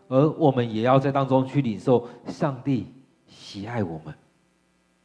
[0.09, 2.87] 而我们也要在当中去领受上帝
[3.27, 4.15] 喜爱我们。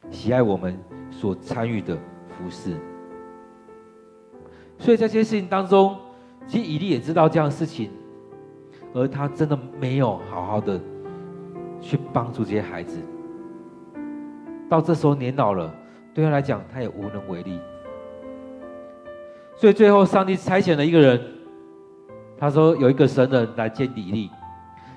[0.08, 0.78] 喜爱我们
[1.10, 1.94] 所参与的
[2.28, 2.74] 服事，
[4.78, 5.96] 所以在这些事情当中，
[6.46, 7.90] 其实以利也知道这样的事情，
[8.94, 10.80] 而他真的没有好好的
[11.80, 12.98] 去帮助这些孩子。
[14.68, 15.72] 到这时候年老了，
[16.14, 17.60] 对他来讲，他也无能为力。
[19.54, 21.20] 所以最后，上帝差遣了一个人，
[22.38, 24.30] 他说有一个神人来见以利，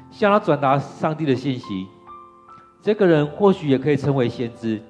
[0.09, 1.87] 向他转达上帝的信息。
[2.81, 4.81] 这个人或许也可以称为先知。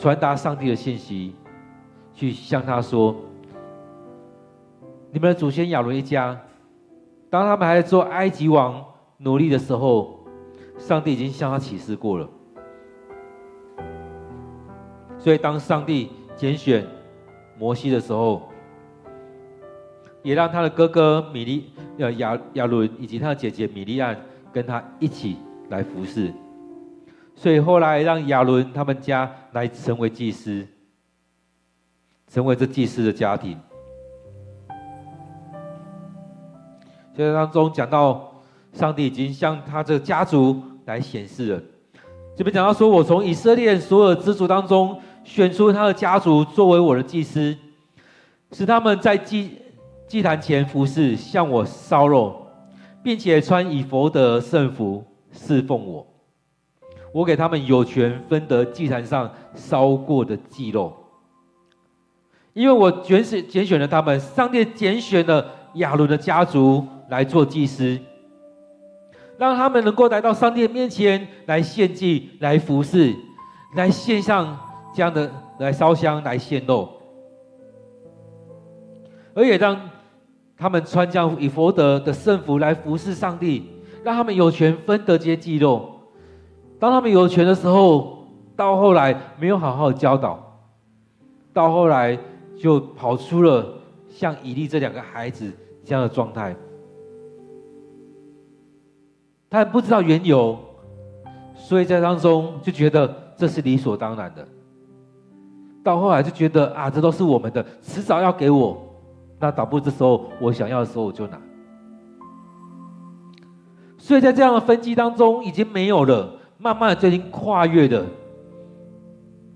[0.00, 1.34] 传达上帝的信息，
[2.14, 3.14] 去向他说：
[5.12, 6.40] 你们的祖先亚伦一家，
[7.28, 8.82] 当他们还在做埃及王
[9.18, 10.18] 奴隶的时候，
[10.78, 12.26] 上帝已经向他启示过了。
[15.18, 16.86] 所以，当上帝拣选
[17.58, 18.48] 摩西的时候，
[20.22, 24.18] 也让他的哥哥米利呃亚亚伦以及他的姐姐米利暗
[24.50, 25.36] 跟他一起
[25.68, 26.32] 来服侍。
[27.40, 30.68] 所以后来让亚伦他们家来成为祭司，
[32.28, 33.58] 成为这祭司的家庭。
[37.16, 38.30] 这当中讲到，
[38.74, 41.62] 上帝已经向他这个家族来显示了。
[42.36, 45.00] 这边讲到说，我从以色列所有支族当中。
[45.22, 47.56] 选出他的家族作为我的祭司，
[48.52, 49.50] 使他们在祭
[50.08, 52.46] 祭坛前服侍，向我烧肉，
[53.02, 56.09] 并且穿以弗得圣服侍奉我。
[57.12, 60.92] 我给他们有权分得祭坛上烧过的祭肉，
[62.52, 64.18] 因为我拣选拣选了他们。
[64.20, 67.98] 上帝拣选了亚伦的家族来做祭司，
[69.38, 73.14] 让他们能够来到上帝面前来献祭、来服侍、
[73.74, 74.58] 来献上。
[74.92, 76.88] 这样的来烧香来献肉，
[79.32, 79.88] 而也让
[80.56, 83.70] 他们穿这样以佛德的圣服来服侍上帝，
[84.02, 85.99] 让他们有权分得这些祭肉。
[86.80, 90.42] 当他们有权的时候，到后来没有好好教导，
[91.52, 92.18] 到后来
[92.58, 93.66] 就跑出了
[94.08, 95.52] 像以利这两个孩子
[95.84, 96.56] 这样的状态。
[99.50, 100.58] 他不知道缘由，
[101.54, 104.46] 所以在当中就觉得这是理所当然的。
[105.84, 108.80] 到后来就觉得啊，这都是我们的，迟早要给我。
[109.38, 111.38] 那倒不这时候我想要的时候我就拿。
[113.98, 118.04] 所以在这样的分歧当中已经没有了，慢慢的最近跨越的，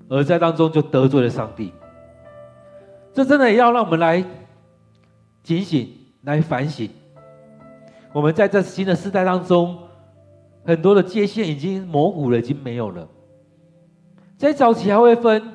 [0.08, 1.70] 而在当中就得罪了上帝。
[3.12, 4.24] 这真的也要让我们来
[5.42, 6.88] 警醒、来反省。
[8.12, 9.76] 我们在这新的时代当中，
[10.64, 13.06] 很多的界限已经模糊了，已经没有了。
[14.38, 15.50] 在早期还会分。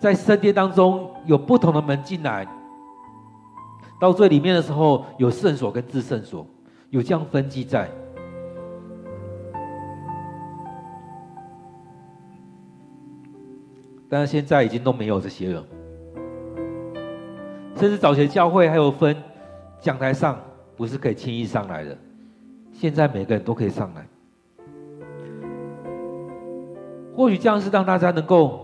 [0.00, 2.46] 在圣殿当中有不同的门进来，
[3.98, 6.46] 到最里面的时候有圣所跟至圣所，
[6.90, 7.88] 有这样分际在。
[14.08, 15.64] 但是现在已经都没有这些了，
[17.76, 19.16] 甚至早前教会还有分
[19.80, 20.40] 讲台上
[20.76, 21.96] 不是可以轻易上来的，
[22.72, 24.06] 现在每个人都可以上来。
[27.16, 28.62] 或许这样是让大家能够。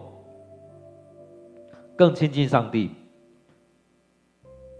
[1.96, 2.92] 更亲近上帝，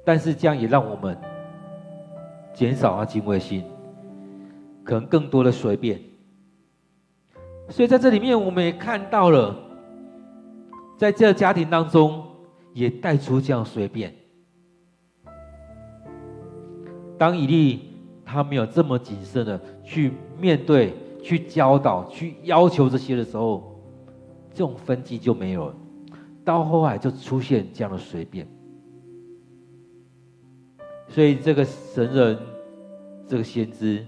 [0.07, 1.14] 但是这样也让我们
[2.55, 3.62] 减少了敬畏心，
[4.83, 6.01] 可能更多的随便。
[7.68, 9.55] 所以在这里面，我们也看到了，
[11.00, 12.22] 在这个家庭当中，
[12.74, 14.14] 也带出这样随便。
[17.16, 23.82] 当以利他没有这么谨慎的去面对、去教导、去要求这些的时候，
[24.52, 25.74] 这种分歧就没有了。
[26.44, 28.46] 到后来就出现这样的随便，
[31.08, 32.38] 所以这个神人，
[33.26, 34.04] 这个先知，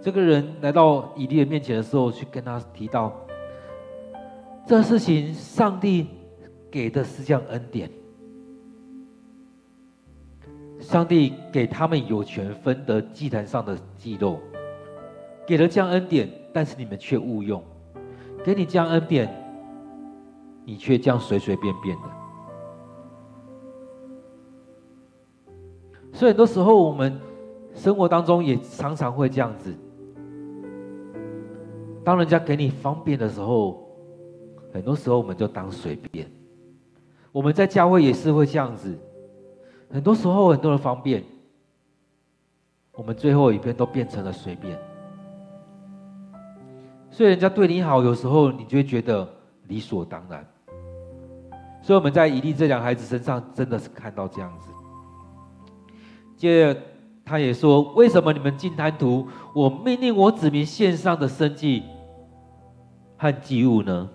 [0.00, 3.14] 这个人来到以利的面前的时候，去跟他提到，
[4.66, 6.06] 这事情上帝
[6.70, 7.90] 给的是这样恩典，
[10.80, 14.38] 上帝给他们有权分得祭坛上的祭肉，
[15.46, 17.62] 给了这样恩典，但是你们却误用，
[18.44, 19.38] 给你这样恩典。
[20.64, 22.02] 你却这样随随便便的，
[26.12, 27.20] 所以很多时候我们
[27.74, 29.74] 生活当中也常常会这样子。
[32.04, 33.81] 当人家给你方便的时候，
[34.72, 36.30] 很多时候我们就当随便。
[37.30, 38.98] 我们在教会也是会这样子，
[39.90, 41.22] 很多时候很多的方便，
[42.92, 44.78] 我们最后一边都变成了随便。
[47.10, 49.28] 所以人家对你好，有时候你就会觉得
[49.68, 50.46] 理所当然。
[51.82, 54.70] 所以我们在以利这两孩子身上，真的是看到这样子。
[56.36, 56.80] 接着
[57.24, 61.82] 他也说：“为什么你们竟贪图我命令我子民献上的生计
[63.16, 64.08] 和祭物呢？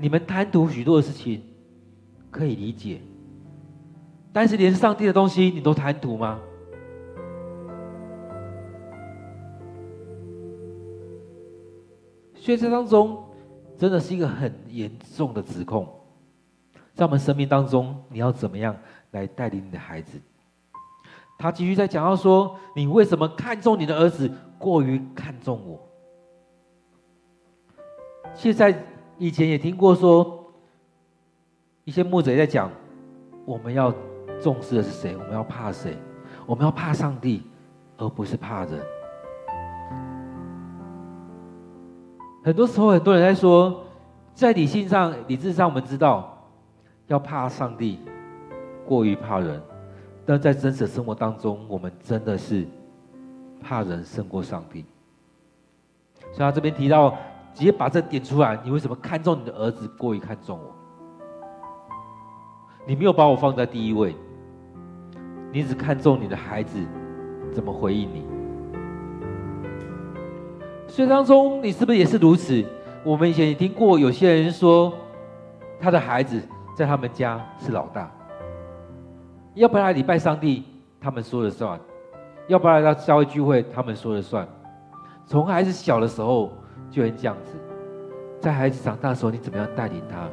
[0.00, 1.42] 你们贪图许多的事情
[2.30, 3.00] 可以理解，
[4.32, 6.40] 但是连上帝的东西你都贪图吗？”
[12.34, 13.26] 所以这当中。
[13.78, 15.88] 真的是一个很严重的指控，
[16.92, 18.76] 在我们生命当中，你要怎么样
[19.12, 20.20] 来带领你的孩子？
[21.38, 25.80] 他继续在讲到说：“你为什么看重你的儿子，过于看重我？
[28.34, 28.84] 现在
[29.20, 30.50] 以前也听过说，
[31.84, 32.70] 一些牧者也在讲，
[33.44, 33.92] 我们要
[34.40, 35.14] 重视的是谁？
[35.14, 35.94] 我们要怕谁？
[36.46, 37.42] 我们要怕上帝，
[37.98, 38.80] 而不是怕人。
[42.42, 43.84] 很多时候，很多人在说，
[44.32, 46.42] 在理性上、理智上，我们知道
[47.06, 47.98] 要怕上帝，
[48.86, 49.60] 过于怕人。
[50.24, 52.66] 但在真实生活当中，我们真的是
[53.60, 54.86] 怕人胜过上帝。
[56.32, 57.18] 所以他这边提到，
[57.54, 58.58] 直接把这点出来。
[58.64, 60.74] 你为什么看重你的儿子过于看重我？
[62.86, 64.16] 你没有把我放在第一位，
[65.52, 66.78] 你只看重你的孩子
[67.52, 68.24] 怎么回应你。
[70.88, 72.64] 所以当中，你是不是也是如此？
[73.04, 74.92] 我们以前也听过有些人说，
[75.78, 76.42] 他的孩子
[76.76, 78.10] 在他们家是老大。
[79.54, 80.64] 要不然礼拜上帝，
[81.00, 81.78] 他们说了算；
[82.48, 84.46] 要不然到教会聚会，他们说了算。
[85.26, 86.50] 从孩子小的时候
[86.90, 87.56] 就会这样子，
[88.40, 90.28] 在孩子长大的时候，你怎么样带领他？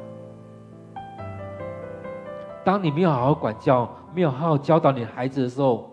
[2.64, 5.90] 当你没有好好管教，没有好好教导你的孩子的时候，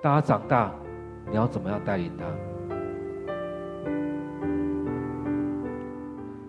[0.00, 0.70] 当他长大，
[1.30, 2.24] 你要怎么样带领他？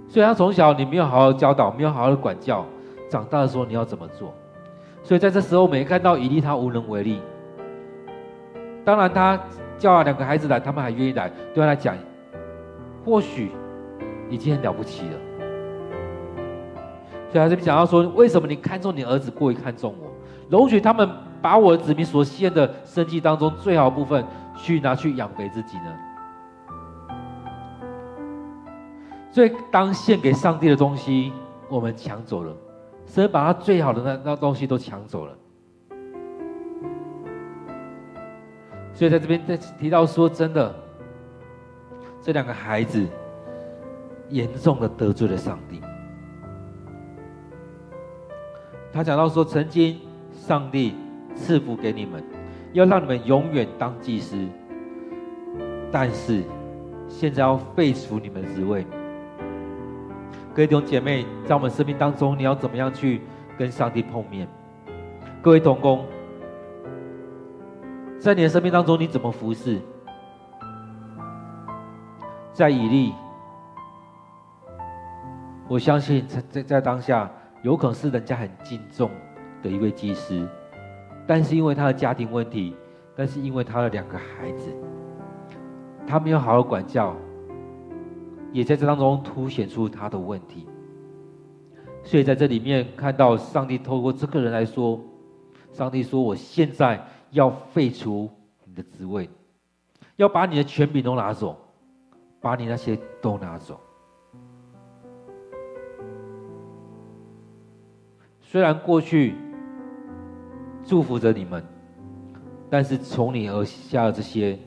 [0.08, 2.64] 所以，他从小你没有好好教导，没有好好的管教，
[3.10, 4.34] 长大的时候你要怎么做？
[5.04, 7.20] 所以在这时候，我们也看到以利他无能为力。
[8.84, 9.38] 当然，他
[9.78, 11.96] 叫了两个孩子来，他们还愿意来，对他来讲，
[13.06, 13.52] 或许
[14.30, 15.14] 已经很了不起了。
[17.30, 20.12] 所以他这边讲到说，为什么你看重你儿子过于看重我？
[20.50, 21.10] 容许他们
[21.42, 24.26] 把我的子民所献的生计当中最好的部分，
[24.56, 25.96] 去拿去养肥自己呢？
[29.32, 31.34] 所以，当献给上帝的东西，
[31.68, 32.56] 我们抢走了。
[33.06, 35.34] 神把他最好的那那东西都抢走了，
[38.94, 40.74] 所以在这边在提到说，真的，
[42.26, 43.06] 这两个孩子
[44.30, 45.80] 严重的得罪了上帝。
[48.92, 50.00] 他讲到说，曾经
[50.32, 50.96] 上帝
[51.36, 52.24] 赐福给你们，
[52.74, 54.36] 要让你们永远当祭司，
[55.92, 56.42] 但是
[57.08, 58.84] 现在要废除你们的职位。
[60.52, 63.22] 各位弟兄姐妹，在我们生命当中，你要怎么样去
[63.56, 64.48] 跟上帝碰面？
[65.44, 66.04] 各位同工，
[68.18, 69.80] 在你的生命当中，你怎么服侍？
[72.56, 73.14] 在以利，
[75.68, 77.30] 我相信在在在当下，
[77.64, 79.12] 有可能是人家很敬重
[79.62, 80.48] 的一位祭司，
[81.28, 82.74] 但是因为他的家庭问题，
[83.14, 84.74] 但是因为他的两个孩子，
[86.08, 87.14] 他没有好好管教。
[88.54, 90.66] 也在这当中凸显出他的问题，
[92.06, 94.98] 所以在这里面看到上帝透过这个人来说，
[95.74, 98.30] 上帝说：“我现在要废除
[98.64, 99.30] 你的职位，
[100.16, 101.65] 要把你的权柄都拿走，
[102.46, 103.80] 把你那些都拿走。
[108.40, 109.34] 虽然过去
[110.84, 111.66] 祝福着你们，
[112.70, 114.60] 但是从你而下的这些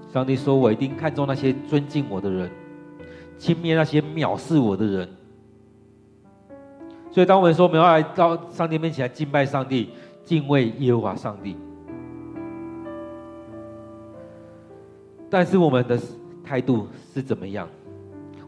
[0.10, 2.50] 上帝说：“我一定看重那些尊敬我的人，
[3.38, 5.10] 轻蔑那些藐视我的人。”
[7.12, 9.90] 所以，当我们说我们要来到上帝面前来敬拜上帝、
[10.24, 11.58] 敬畏耶和华上帝，
[15.30, 16.00] 但是我们的
[16.44, 17.68] 态度是怎么样？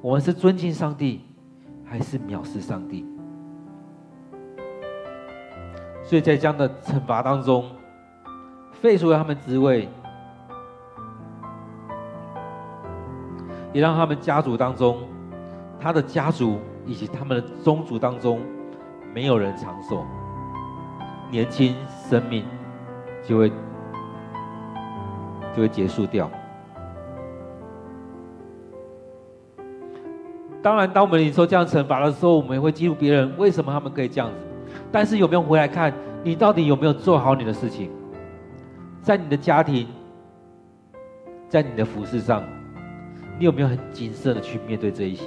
[0.01, 1.21] 我们是尊敬上帝，
[1.85, 3.05] 还是藐视上帝？
[6.03, 7.69] 所以在这样的惩罚当中，
[8.71, 9.89] 废除了他们职位。
[13.71, 14.97] 也让他们家族当中，
[15.79, 18.41] 他的家族以及他们的宗族当中，
[19.13, 20.03] 没有人长寿，
[21.29, 21.75] 年轻
[22.09, 22.43] 生命
[23.23, 23.49] 就会
[25.55, 26.31] 就会结束掉。
[30.61, 34.35] 当然，当我们领受这样惩罚的时候，我们也会记录别人为什么他们可以这样子。
[34.91, 35.93] 但是有没有回来看
[36.23, 37.89] 你到底有没有做好你的事情？
[39.01, 39.87] 在你的家庭，
[41.47, 42.43] 在你的服饰上。
[43.37, 45.23] 你有没有很谨慎的去面对这一些？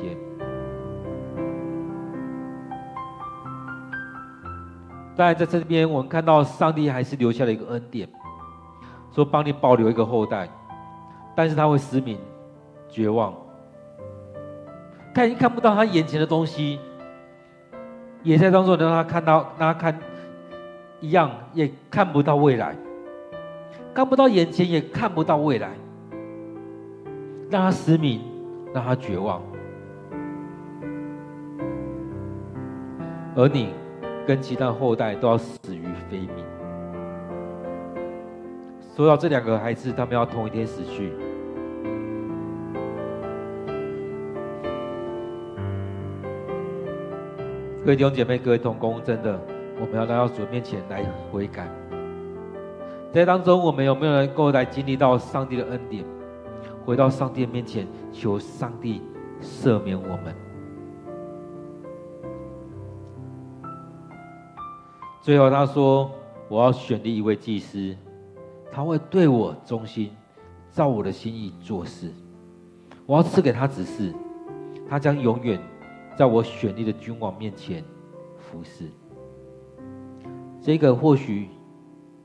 [5.16, 8.06] 当然，在这边我们看到上帝还是留下了一个恩典，
[9.14, 10.46] 说帮你保留一个后代，
[11.34, 12.18] 但是他会失明、
[12.90, 13.34] 绝望，
[15.14, 16.78] 看看不到他眼前的东西，
[18.22, 19.98] 也在当中让他看到，让他看
[21.00, 22.76] 一样，也看不到未来，
[23.92, 25.70] 看不到眼前，也看不到未来。
[27.50, 28.22] 让他失明，
[28.72, 29.42] 让他绝望，
[33.36, 33.74] 而你
[34.26, 36.42] 跟其他后代都要死于非命。
[38.96, 41.12] 说到这两个孩子，他们要同一天死去，
[47.84, 49.40] 各位弟兄姐妹，各位同工，真的，
[49.80, 51.68] 我们要来到主面前来悔改。
[53.12, 56.04] 在当中，我们有没有能够来经历到上帝的恩典？
[56.84, 59.02] 回到上帝面前，求上帝
[59.40, 60.32] 赦免我们。
[65.20, 66.08] 最后他说
[66.48, 67.96] ：“我要选立一位祭司，
[68.70, 70.12] 他会对我忠心，
[70.70, 72.12] 照我的心意做事。
[73.06, 74.14] 我要赐给他指示，
[74.88, 75.60] 他将永远
[76.16, 77.84] 在我选立的君王面前
[78.38, 78.88] 服侍。”
[80.60, 81.48] 这个或许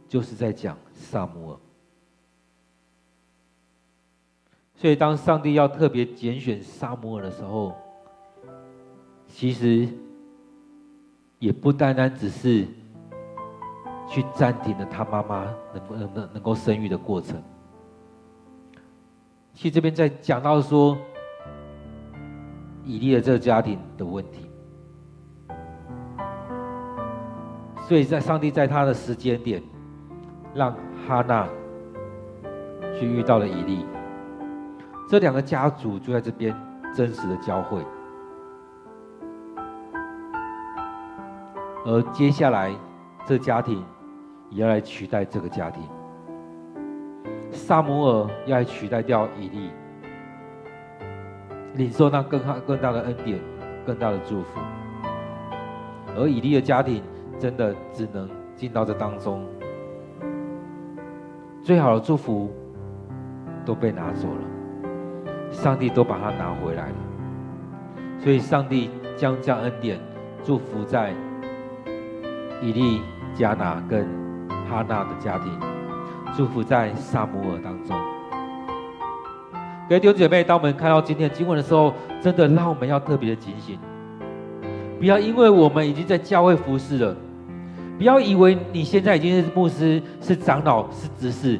[0.07, 1.59] 就是在讲撒母耳。
[4.75, 7.75] 所以，当上帝要特别拣选撒母耳的时候，
[9.27, 9.87] 其实
[11.39, 12.67] 也不单单只是。
[14.09, 17.43] 去暂停了他妈妈能不能能能够生育的过程。
[19.53, 20.97] 其实这边在讲到说，
[22.87, 24.49] 以利的这个家庭的问题，
[27.87, 29.61] 所以在上帝在他的时间点，
[30.53, 30.73] 让
[31.05, 31.47] 哈娜
[32.97, 33.85] 去遇到了以利，
[35.09, 36.55] 这两个家族就在这边
[36.95, 37.85] 真实的交汇，
[41.85, 42.73] 而接下来
[43.25, 43.83] 这家庭。
[44.49, 45.83] 也要来取代这个家庭，
[47.51, 49.69] 撒母耳要来取代掉以利，
[51.77, 53.39] 领受那更好更大的恩典，
[53.85, 54.59] 更大的祝福。
[56.17, 57.01] 而以利的家庭
[57.39, 59.45] 真的只能进到这当中，
[61.61, 62.51] 最好的祝福
[63.63, 66.95] 都被拿走了，上帝都把它拿回来了，
[68.19, 69.99] 所以上帝将将恩典
[70.43, 71.13] 祝福在
[72.61, 73.01] 以利、
[73.35, 74.05] 迦拿跟。
[74.69, 75.57] 哈娜的家庭，
[76.35, 77.95] 祝福在撒母耳当中。
[79.89, 83.79] 各位弟兄姐妹，当我们看到今天的经文的时候，真的让我们要特别的警醒，
[84.99, 87.15] 不要因为我们已经在教会服侍了，
[87.97, 91.57] 不要以为你现在已经是牧师、是长老、是执事，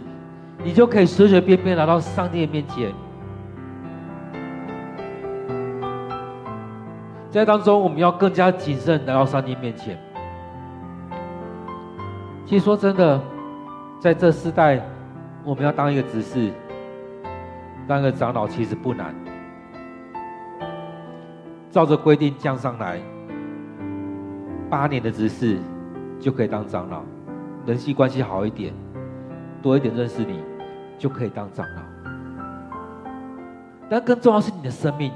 [0.61, 2.91] 你就可以随随便便来到上帝面前。
[7.31, 9.97] 在当中，我们要更加谨慎来到上帝面前。
[12.45, 13.21] 其实说真的，
[14.01, 14.85] 在这世代，
[15.45, 16.51] 我们要当一个执事，
[17.87, 19.15] 当个长老，其实不难。
[21.71, 22.99] 照着规定降上来，
[24.69, 25.57] 八年的执事
[26.19, 27.03] 就可以当长老，
[27.65, 28.73] 人际关系好一点，
[29.61, 30.41] 多一点认识你，
[30.97, 31.81] 就可以当长老。
[33.89, 35.11] 但更重要是你的生命，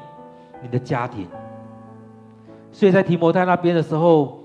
[0.61, 1.27] 你的家庭。
[2.71, 4.39] 所以在提摩太那边的时候。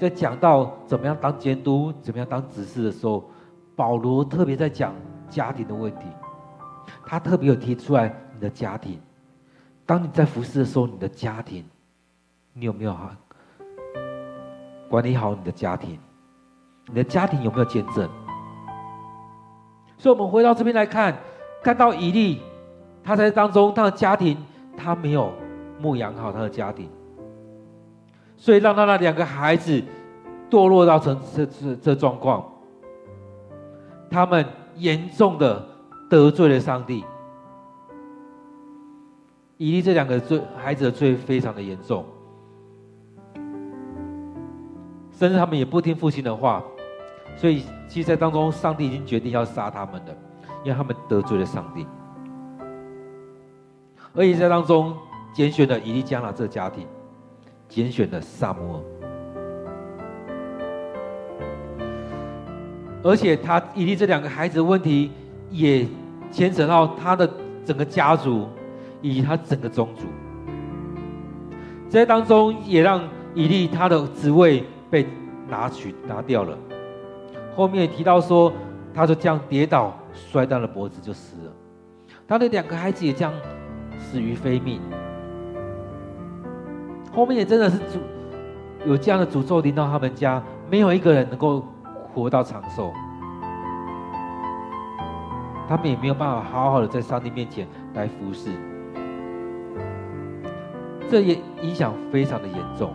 [0.00, 3.28] 在讲到怎么样当监督、怎么样当执事的时候，
[3.74, 4.94] 保罗特别在讲
[5.28, 6.06] 家庭的问题。
[7.06, 9.00] 他特别有提出来你的家庭。
[9.86, 11.64] 当你在服侍的时候，你的家庭，
[12.52, 13.10] 你有没有好
[14.88, 15.98] 管理好你的家庭？
[16.86, 18.08] 你的家庭有没有见证？
[19.96, 21.16] 所以，我们回到这边来看，
[21.62, 22.40] 看到以利，
[23.02, 24.36] 他在当中，他的家庭，
[24.76, 25.32] 他没有
[25.78, 26.88] 牧养好他的家庭。
[28.36, 29.82] 所以让他那两个孩子
[30.48, 32.44] 堕落到成这这这状况，
[34.08, 35.67] 他们严重的
[36.08, 37.04] 得罪了上帝。
[39.56, 42.04] 以利这两个罪孩子的罪非常的严重，
[45.12, 46.62] 甚至他们也不听父亲的话，
[47.36, 50.16] 所以其实在当中，上帝已经决定要杀他们了，
[50.64, 51.86] 因为他们得罪了上帝。
[54.14, 54.96] 而且在当中
[55.34, 56.86] 拣选了以利加拿这个家庭。
[57.68, 58.82] 拣选了撒母耳，
[63.04, 65.10] 而且他以利这两个孩子的问题，
[65.50, 65.86] 也
[66.30, 67.28] 牵扯到他的
[67.64, 68.48] 整个家族
[69.00, 70.06] 以及他整个宗族。
[71.88, 73.02] 在当中，也让
[73.34, 75.06] 以利他的职位被
[75.48, 76.56] 拿取拿掉了。
[77.56, 78.52] 后面提到说，
[78.92, 81.52] 他就这样跌倒，摔断了脖子就死了。
[82.26, 83.32] 他的两个孩子也这样
[83.98, 84.80] 死于非命。
[87.10, 87.98] 后面也真的是主
[88.86, 91.66] 有这样的诅咒临到他们家，没有一个人能够
[92.12, 92.92] 活到长寿，
[95.68, 98.50] 他们也没有办法好好的在上帝面前来服侍，
[101.10, 102.92] 这也影响非常的严重。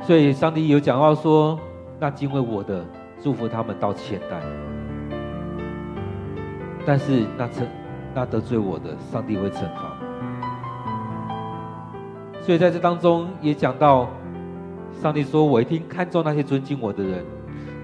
[0.00, 1.58] 所以上帝有讲到说，
[2.00, 2.84] 那敬畏我的
[3.20, 4.40] 祝福他们到千代，
[6.86, 7.66] 但是那成。
[8.18, 9.94] 那得罪我的，上帝会惩罚。
[12.40, 14.08] 所以在这当中也讲到，
[15.02, 17.22] 上帝说：“我一定看重那些尊敬我的人，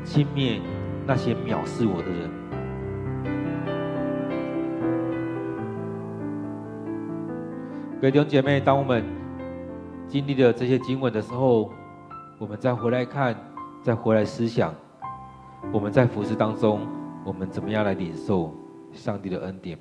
[0.05, 0.61] 轻蔑
[1.07, 2.31] 那些藐视我的人。”
[8.01, 9.05] 各位弟兄姐妹，当我们
[10.09, 11.71] 经历了这些经文的时候，
[12.37, 13.37] 我们再回来看，
[13.81, 14.75] 再回来思想，
[15.73, 16.81] 我们在服事当中，
[17.25, 18.53] 我们怎么样来领受
[18.93, 19.79] 上帝的恩典？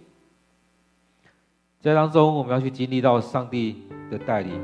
[1.80, 4.62] 在当中，我们要去经历到上帝的带领；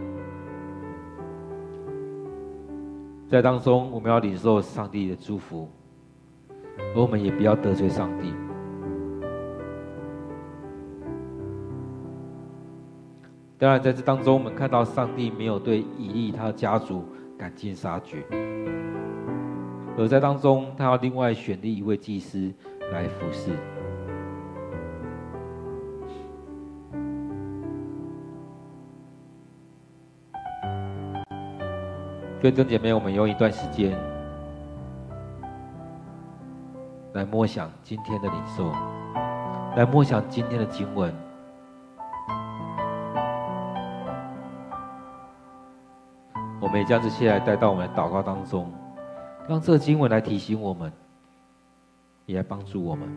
[3.30, 5.68] 在当中，我们要领受上帝的祝福，
[6.96, 8.34] 而我们也不要得罪上帝。
[13.58, 17.04] 当然，在这当中，我们看到上帝没有对以利他的家族
[17.38, 18.24] 赶尽杀绝，
[19.98, 22.54] 而在当中，他要另外选立一位祭司
[22.94, 23.52] 来服侍。
[32.40, 33.98] 各位弟兄姐妹，我们用一段时间
[37.14, 38.72] 来默想今天的领受，
[39.76, 41.12] 来默想今天的经文。
[46.62, 48.72] 我们也将这些来带到我们的祷告当中，
[49.50, 50.94] 让这个经文来提醒我们，
[52.28, 53.08] 也来帮助我们。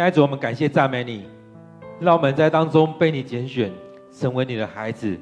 [0.00, 1.28] 亲爱的主，我们感谢赞美你，
[1.98, 3.70] 让我们在当中被你拣选，
[4.10, 5.14] 成为你的孩子，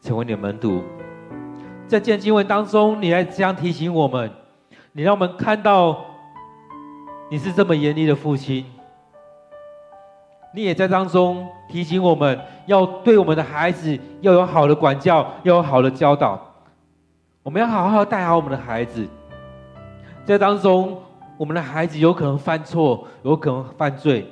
[0.00, 0.84] 成为你的门徒。
[1.88, 4.30] 在见经文当中，你来这样提醒我们，
[4.92, 6.04] 你让我们看到
[7.28, 8.64] 你是这么严厉的父亲。
[10.54, 16.40] 你也在当中提醒我们要对我们的孩子要有好的管教，要有好的教导。
[17.42, 19.04] 我们要好好带好我们的孩子，
[20.24, 21.02] 在当中。
[21.38, 24.26] 我们的孩子有可能犯错，有可能犯罪，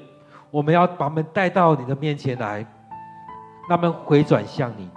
[0.50, 2.58] 我们要把他们带到你的面前来，
[3.68, 4.90] 让他们回转向你。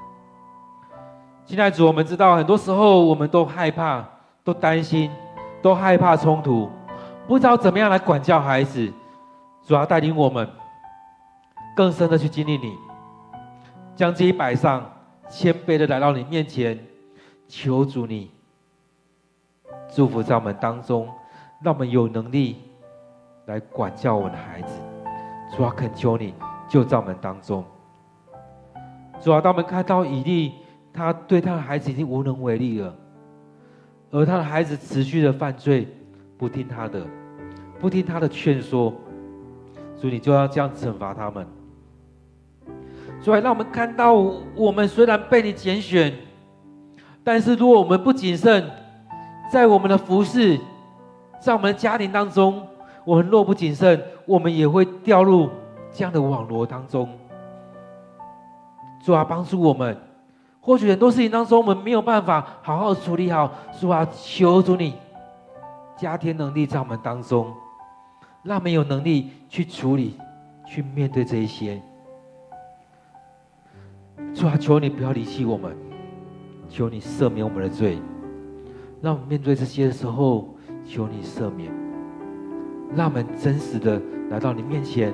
[1.46, 4.04] 亲爱的主，我们知道很多时候我们都害怕，
[4.44, 5.12] 都担心，
[5.62, 6.70] 都害怕冲突，
[7.28, 8.92] 不知道怎么样来管教孩子。
[9.68, 10.50] 主要带领我们
[11.76, 12.76] 更深的去经历你，
[13.96, 14.84] 将自己摆上，
[15.30, 16.80] 谦卑的来到你面前，
[17.48, 18.32] 求主你
[19.94, 21.08] 祝福在我们当中。
[21.62, 22.56] 让我们有能力
[23.48, 24.80] 来管教我们的孩子，
[25.56, 26.34] 主啊，恳求你
[26.70, 27.64] 就在我们当中。
[29.20, 30.54] 主啊，当我们看到以利，
[30.94, 32.96] 他对他的孩子已经无能为力了，
[34.10, 35.86] 而他的孩子持续的犯罪，
[36.38, 37.06] 不听他的，
[37.78, 38.94] 不听他的劝说，
[39.98, 41.46] 所以你就要这样惩罚他们。
[43.20, 44.14] 所以让我们看到，
[44.56, 46.14] 我们虽然被你拣选，
[47.22, 48.66] 但是如果我们不谨慎，
[49.52, 50.58] 在我们的服事。
[51.40, 52.68] 在我们的家庭当中，
[53.06, 55.50] 我们若不谨慎，我们也会掉入
[55.92, 57.08] 这样的网罗当中。
[59.02, 59.98] 主啊，帮助我们。
[60.60, 63.50] 或许很多事情当中，我们没有办法好好处理好。
[63.80, 64.94] 主啊，求主你
[65.98, 67.52] 加添能力在我们当中，
[68.44, 70.18] 让我们有能力去处理、
[70.68, 71.82] 去面对这一些。
[74.36, 75.76] 主啊，求你不要离弃我们，
[76.70, 77.98] 求你赦免我们的罪，
[79.02, 80.50] 让我们面对这些的时候。
[80.90, 81.72] 求你赦免，
[82.96, 85.14] 让我们真实的来到你面前，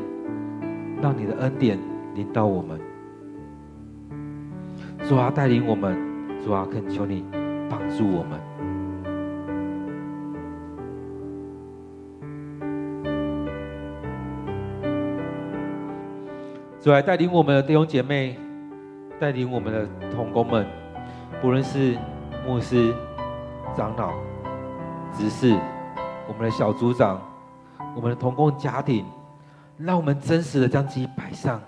[1.02, 1.78] 让你的恩典
[2.16, 2.80] 临到我们。
[5.04, 5.98] 主啊，带领我们，
[6.42, 7.26] 主啊，恳求你
[7.70, 8.40] 帮助我们。
[16.80, 18.40] 主啊，带领我们的弟兄姐妹，
[19.20, 20.66] 带领我们的同工们，
[21.42, 21.98] 不论是
[22.48, 22.94] 牧师、
[23.76, 24.14] 长老。
[25.18, 25.57] 只是
[26.28, 27.22] 我们的小组长，
[27.95, 29.05] 我们的同工家庭，
[29.78, 31.61] 让我们真实的将自己摆上，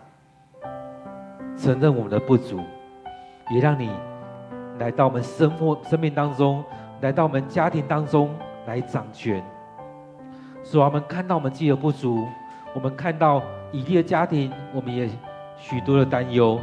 [1.57, 2.59] 承认我们的不足，
[3.49, 3.89] 也让你
[4.79, 6.63] 来到我们生活、生命当中，
[7.01, 8.35] 来到我们家庭当中
[8.65, 9.43] 来掌权。
[10.63, 12.27] 使我们看到我们自己的不足，
[12.73, 13.41] 我们看到
[13.71, 15.09] 以利的家庭，我们也
[15.57, 16.59] 许多的担忧，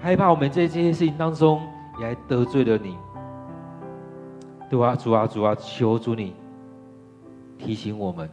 [0.00, 1.60] 害怕我们在这些事情当中
[1.98, 2.96] 也还得罪了你。
[4.72, 6.32] 主啊，主啊，主啊，求主你
[7.58, 8.26] 提醒我们，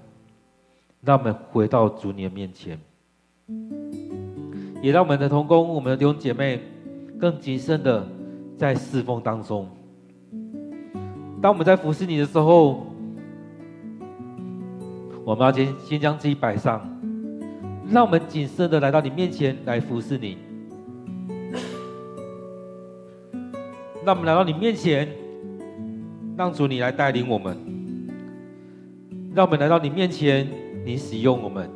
[1.02, 2.80] 让我们回到主你的面前，
[4.82, 6.62] 也让我们的同工、我们的弟兄姐妹
[7.20, 8.08] 更谨慎的
[8.58, 9.68] 在侍奉当中。
[11.42, 12.88] 当我们在服侍你的时候，
[15.26, 16.90] 我们要先先将自己摆上，
[17.92, 20.38] 让我们谨慎的来到你面前来服侍你。
[24.06, 25.06] 让我们来到你面前，
[26.40, 27.58] 让主你来带领我们。
[29.36, 30.48] 让我们来到你面前，
[30.86, 31.70] 你使用我们。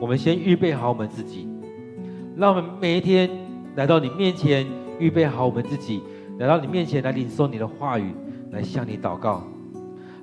[0.00, 1.48] 我们先预备好我们自己。
[2.36, 3.30] 让我们每一天
[3.76, 4.66] 来到你面前，
[4.98, 6.02] 预备好我们自己，
[6.36, 8.12] 来到你面前来领受你的话语。
[8.50, 9.44] 来向你祷告，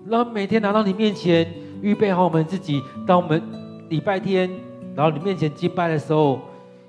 [0.08, 1.48] 让每天来到你面前，
[1.82, 2.82] 预备好我们自己。
[3.08, 3.42] 当我们
[3.88, 4.50] 礼拜天
[4.96, 6.42] 来到你面前敬拜的时候，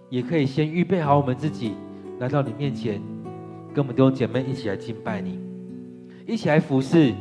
[0.08, 1.74] 也可以先预备好我们自己，
[2.18, 3.00] 来到你面前，
[3.72, 5.38] 跟我们弟兄姐妹一起来敬拜你，
[6.26, 7.14] 一起来服侍。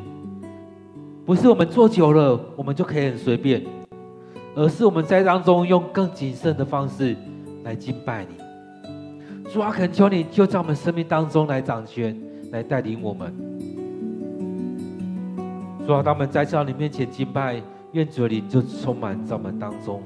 [1.26, 3.64] 不是我们做久了，我们就可以很随便，
[4.56, 7.16] 而是我们在当中用更谨慎的方式
[7.64, 8.36] 来敬拜你。
[9.52, 12.20] 主啊，恳求你就在我们生命当中来掌权，
[12.52, 13.34] 来带领我们。
[15.86, 20.02] 主啊，当我们再次到你面前敬拜，愿主的灵就充满在我们当中。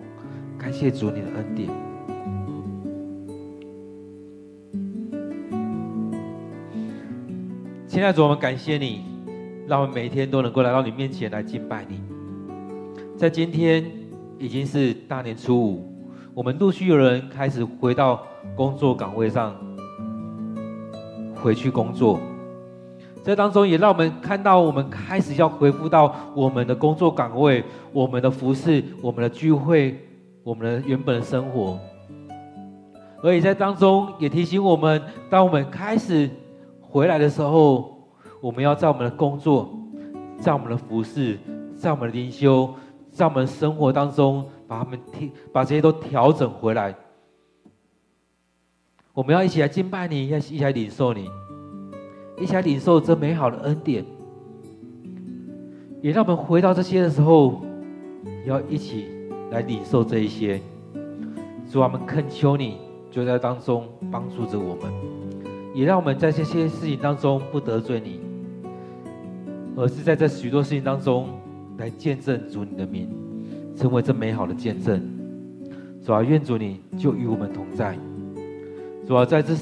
[0.57, 1.88] 感谢主你的恩典。
[7.99, 9.03] 亲爱的主，我们感谢你，
[9.67, 12.01] 让我们每一天都能够来到你面前来敬拜你。
[13.17, 13.85] 在今天
[14.37, 15.93] 已经是大年初五，
[16.33, 18.25] 我们陆续有人开始回到
[18.55, 19.53] 工作岗位上，
[21.35, 22.21] 回去工作。
[23.21, 29.99] 这当中也让我们看到，我们开始要恢复到我们的工作岗位、我们的服饰、我们的聚会、
[30.41, 31.77] 我们的原本的生活。
[33.21, 36.29] 而且在当中也提醒我们，当我们开始
[36.89, 37.97] 回来的时候，
[38.41, 39.69] 我们要在我们的工作、
[40.39, 41.37] 在我们的服饰、
[41.75, 42.73] 在我们的灵修、
[43.11, 46.95] 在我们的生活当中，把他们调，把这些都调整回来。
[49.13, 51.29] 我们要一起来敬拜你，要一起来领受你。
[52.39, 54.05] 一起来领受这美好的恩典，
[56.01, 57.61] 也让我们回到这些的时候，
[58.45, 59.09] 要一起
[59.51, 60.59] 来领受这一些。
[61.69, 62.77] 主，我们恳求你
[63.11, 65.18] 就在当中帮助着我们，
[65.79, 68.19] 也让我们在这些事情当中不得罪你，
[69.77, 71.29] 而是在这许多事情当中
[71.77, 73.07] 来见证主你的名，
[73.77, 75.01] 成为这美好的见证。
[76.03, 77.97] 主啊，愿主你就与我们同在。
[79.07, 79.55] 主啊，在这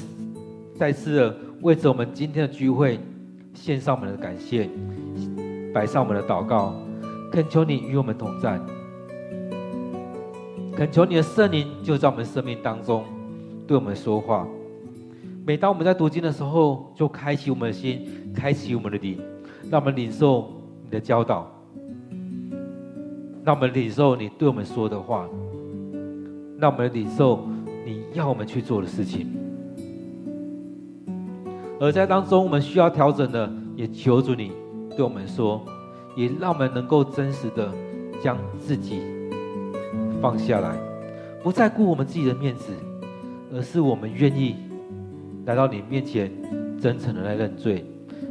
[0.74, 1.36] 再次的。
[1.60, 2.98] 为着我们今天的聚会，
[3.54, 4.68] 献上我们的感谢，
[5.72, 6.74] 摆上我们的祷告，
[7.30, 8.60] 恳求你与我们同在，
[10.72, 13.04] 恳求你的圣灵就在我们生命当中
[13.68, 14.46] 对我们说话。
[15.48, 19.18] 每当我们在读经的时候，就开启我们的心，开启我们的灵，
[19.70, 20.46] 让我们领受
[20.84, 21.50] 你的教导，
[23.42, 25.26] 让我们领受你对我们说的话，
[26.58, 27.48] 让我们领受
[27.86, 29.26] 你要我们去做的事情。
[31.80, 34.52] 而在当中，我们需要调整的，也求主你
[34.94, 35.64] 对我们说，
[36.14, 37.72] 也让我们能够真实的
[38.22, 39.00] 将自己
[40.20, 40.76] 放下来，
[41.42, 42.70] 不再顾我们自己的面子，
[43.50, 44.54] 而是我们愿意
[45.48, 46.30] 来到你面前，
[46.78, 47.82] 真诚的来认罪。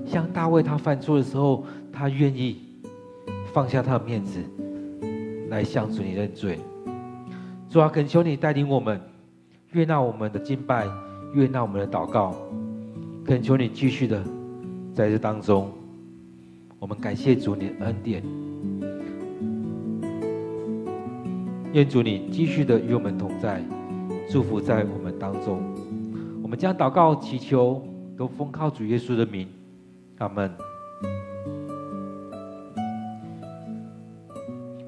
[0.05, 2.61] 像大卫他犯错的时候，他愿意
[3.51, 4.39] 放下他的面子，
[5.49, 6.59] 来向主你认罪。
[7.71, 9.01] 主啊，恳求你带领我们，
[9.71, 10.87] 悦纳我们的敬拜，
[11.33, 12.35] 悦纳我们的祷告。
[13.25, 14.23] 恳求你继续的
[14.93, 15.71] 在这当中，
[16.77, 18.21] 我们感谢主你的恩典，
[21.73, 23.59] 愿主你继续的与我们同在，
[24.29, 25.63] 祝福在我们当中。
[26.47, 27.85] 我们将祷告祈求
[28.15, 29.49] 都奉靠主耶稣的名，
[30.19, 30.49] 阿门。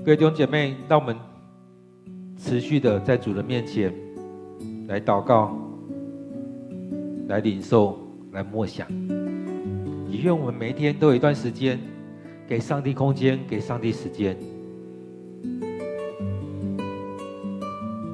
[0.06, 1.18] 各位弟兄姐妹，让我们
[2.38, 3.94] 持续的在主的面前
[4.88, 5.54] 来祷告，
[7.28, 8.00] 来领受。
[8.32, 8.88] 来默想，
[10.08, 11.78] 也愿我们每一天都有一段时间，
[12.48, 14.38] 给上帝空间，给上帝时间，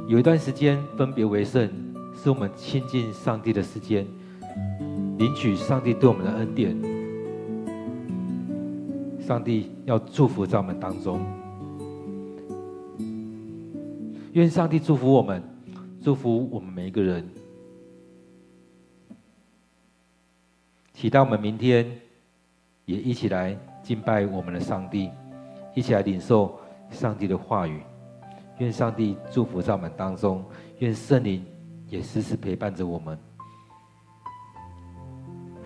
[0.07, 1.69] 有一段时间分别为圣，
[2.25, 4.03] 是我们亲近上帝的时间，
[5.19, 6.75] 领取上帝对我们的恩典。
[9.19, 11.23] 上帝要祝福在我们当中，
[14.33, 15.39] 愿上帝祝福我们，
[16.01, 17.29] 祝福我们每一个人。
[20.95, 21.85] 期待我们明天
[22.85, 25.11] 也一起来敬拜我们的上帝，
[25.75, 26.59] 一起来领受
[26.89, 27.83] 上帝的话语。
[28.57, 30.43] 愿上帝祝福在我们当中，
[30.79, 31.45] 愿圣灵
[31.95, 33.17] 也时时陪伴着我们。